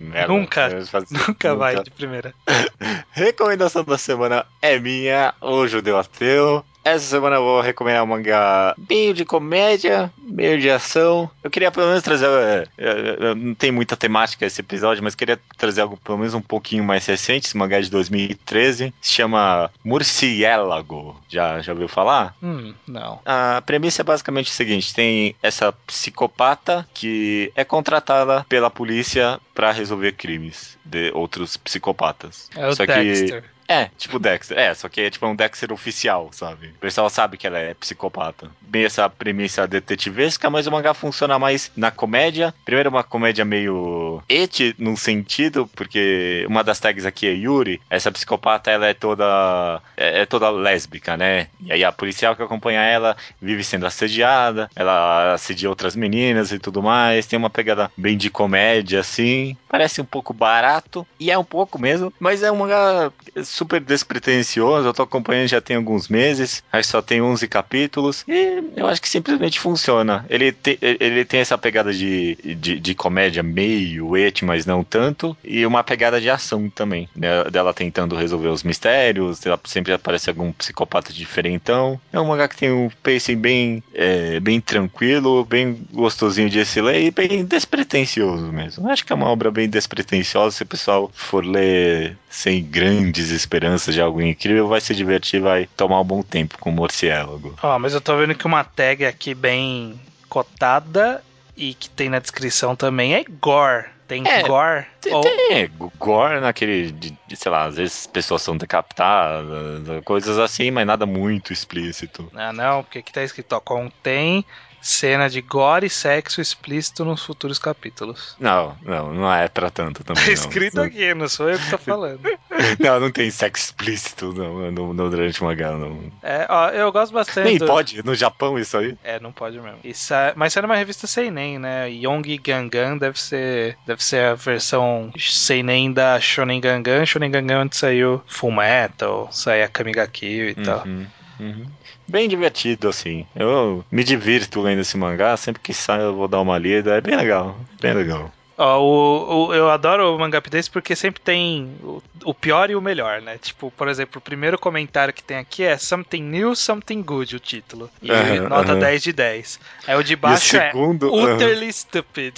[0.00, 0.32] merda.
[0.32, 0.68] Nunca.
[1.10, 2.34] Nunca vai de primeira.
[3.12, 6.64] Recomendação da semana é minha, o Judeu Ateu.
[6.84, 11.30] Essa semana eu vou recomendar um mangá meio de comédia, meio de ação.
[11.44, 12.26] Eu queria pelo menos trazer.
[12.26, 12.88] é, é,
[13.30, 16.82] é, Não tem muita temática esse episódio, mas queria trazer algo pelo menos um pouquinho
[16.84, 17.46] mais recente.
[17.46, 21.20] Esse mangá é de 2013 se chama Murciélago.
[21.28, 22.34] Já, já ouviu falar?
[22.42, 23.20] Hum, não.
[23.24, 29.72] A premissa é basicamente o seguinte: tem essa psicopata que é contratada pela polícia pra
[29.72, 32.48] resolver crimes de outros psicopatas.
[32.56, 33.44] É o Só que- Dexter.
[33.68, 34.58] É, tipo Dexter.
[34.58, 36.68] É, só que é tipo um Dexter oficial, sabe?
[36.68, 38.50] O pessoal sabe que ela é psicopata.
[38.62, 42.54] Bem essa premissa detetivesca, mas o mangá funciona mais na comédia.
[42.64, 47.80] Primeiro uma comédia meio et num sentido, porque uma das tags aqui é Yuri.
[47.90, 51.48] Essa psicopata, ela é toda é, é toda lésbica, né?
[51.60, 56.58] E aí a policial que acompanha ela vive sendo assediada, ela assedia outras meninas e
[56.58, 57.26] tudo mais.
[57.26, 59.54] Tem uma pegada bem de comédia assim.
[59.68, 63.12] Parece um pouco barato e é um pouco mesmo, mas é um mangá
[63.58, 68.62] super despretensioso, eu tô acompanhando já tem alguns meses, aí só tem 11 capítulos, e
[68.76, 70.24] eu acho que simplesmente funciona.
[70.30, 75.36] Ele, te, ele tem essa pegada de, de, de comédia meio et, mas não tanto,
[75.42, 80.30] e uma pegada de ação também, né, dela tentando resolver os mistérios, ela sempre aparece
[80.30, 82.00] algum psicopata diferentão.
[82.12, 86.80] É um mangá que tem um pacing bem, é, bem tranquilo, bem gostosinho de se
[86.80, 88.88] ler e bem despretensioso mesmo.
[88.88, 93.94] Acho que é uma obra bem despretensiosa, se o pessoal for ler sem grandes esperanças
[93.94, 97.56] de algo incrível, vai se divertir, vai tomar um bom tempo com o Morciélago.
[97.62, 99.98] Ó, mas eu tô vendo que uma tag aqui bem
[100.28, 101.24] cotada
[101.56, 103.86] e que tem na descrição também é gore.
[104.06, 104.86] Tem É, gore.
[105.00, 110.38] Tem, ou- tem gore naquele, de, de, sei lá, às vezes pessoas são decapitadas, coisas
[110.38, 112.30] assim, mas nada muito explícito.
[112.34, 114.44] Ah, não, porque aqui tá escrito, ó, contém
[114.80, 118.36] cena de gore e sexo explícito nos futuros capítulos.
[118.38, 120.22] Não, não, não é pra tanto também.
[120.24, 120.34] Tá não.
[120.34, 122.20] escrito aqui, não sou eu que tô falando.
[122.80, 126.10] Não, não tem sexo explícito não, no, no, durante o mangá, não.
[126.22, 127.44] É, ó, eu gosto bastante.
[127.44, 128.96] Nem do- pode, no Japão isso aí.
[129.04, 129.78] É, não pode mesmo.
[129.84, 131.88] Isso é- mas isso é uma revista Seinen, né?
[131.88, 137.06] Young Gangan deve ser, deve ser a versão Seinen da Shonen Gangan.
[137.06, 140.84] Shonen Gangan onde saiu Full Metal, saiu a Kamigaki e tal.
[140.84, 141.06] Uhum,
[141.38, 141.66] uhum.
[142.08, 143.26] Bem divertido, assim.
[143.36, 147.00] Eu me divirto lendo esse mangá, sempre que sai eu vou dar uma lida, é
[147.02, 148.32] bem legal, bem legal.
[148.58, 152.74] Ó, o, o- eu adoro o mangá desse porque sempre tem o, o pior e
[152.74, 153.38] o melhor, né?
[153.38, 157.38] Tipo, por exemplo, o primeiro comentário que tem aqui é Something New, Something Good, o
[157.40, 157.88] título.
[158.02, 158.10] E
[158.48, 158.80] nota aham.
[158.80, 159.60] 10 de 10.
[159.86, 161.34] Aí o de baixo é segundo, aham.
[161.34, 162.34] Utterly Stupid.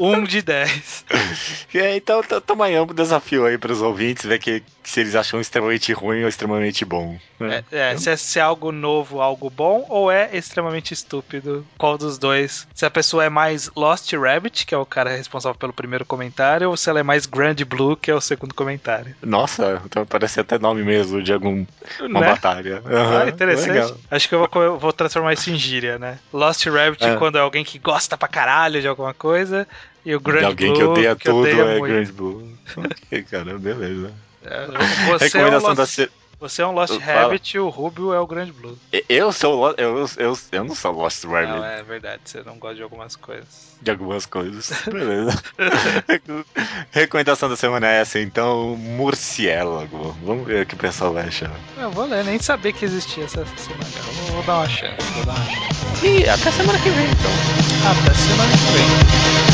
[0.00, 1.04] 1 de 10.
[1.72, 5.40] E aí, então, toma aí um desafio aí pros ouvintes, ver que, se eles acham
[5.40, 7.16] extremamente ruim ou extremamente bom.
[7.38, 7.64] né?
[7.70, 11.64] É, é, se, é, se é algo novo, algo bom, ou é extremamente estúpido.
[11.78, 12.66] Qual dos dois?
[12.74, 16.68] Se a pessoa é mais Lost Rabbit, que é o cara responsável pelo primeiro comentário,
[16.70, 19.14] ou se ela é mais Grand Blue, que é o segundo comentário.
[19.22, 21.66] Nossa, então parece até nome mesmo de alguma
[22.00, 22.26] uma Né?
[22.26, 22.82] batalha.
[22.86, 23.70] Ah, Aham, interessante.
[23.70, 23.96] legal.
[24.10, 26.18] Acho que eu vou, eu vou transformar isso em gíria, né?
[26.32, 27.16] Lost Rabbit É.
[27.16, 29.66] quando é alguém que gosta pra caralho de alguma coisa.
[30.04, 31.92] E o Grand De alguém Blue, que odeia tudo odeia é muito.
[31.94, 32.58] Grand Blue.
[32.76, 34.12] ok, cara, beleza.
[34.44, 34.66] É,
[35.06, 36.08] Você é, Recomendação Lost, da.
[36.38, 36.98] Você é um Lost.
[36.98, 38.78] Rabbit e o Rubio é o Grand Blue.
[39.08, 42.58] Eu sou eu, eu, eu, eu não sou Lost Rabbit Não, é verdade, você não
[42.58, 43.76] gosta de algumas coisas.
[43.80, 44.70] de algumas coisas.
[44.86, 45.42] Beleza.
[46.92, 50.16] Recomendação da semana é essa, então, Murciélago.
[50.22, 51.50] Vamos ver o que o pessoal vai achar.
[51.78, 53.84] Eu vou ler, nem saber que existia essa semana.
[53.96, 56.06] Eu vou, vou dar uma chance, vou dar uma chance.
[56.06, 57.30] E até semana que vem, então.
[57.90, 59.53] Até semana que vem.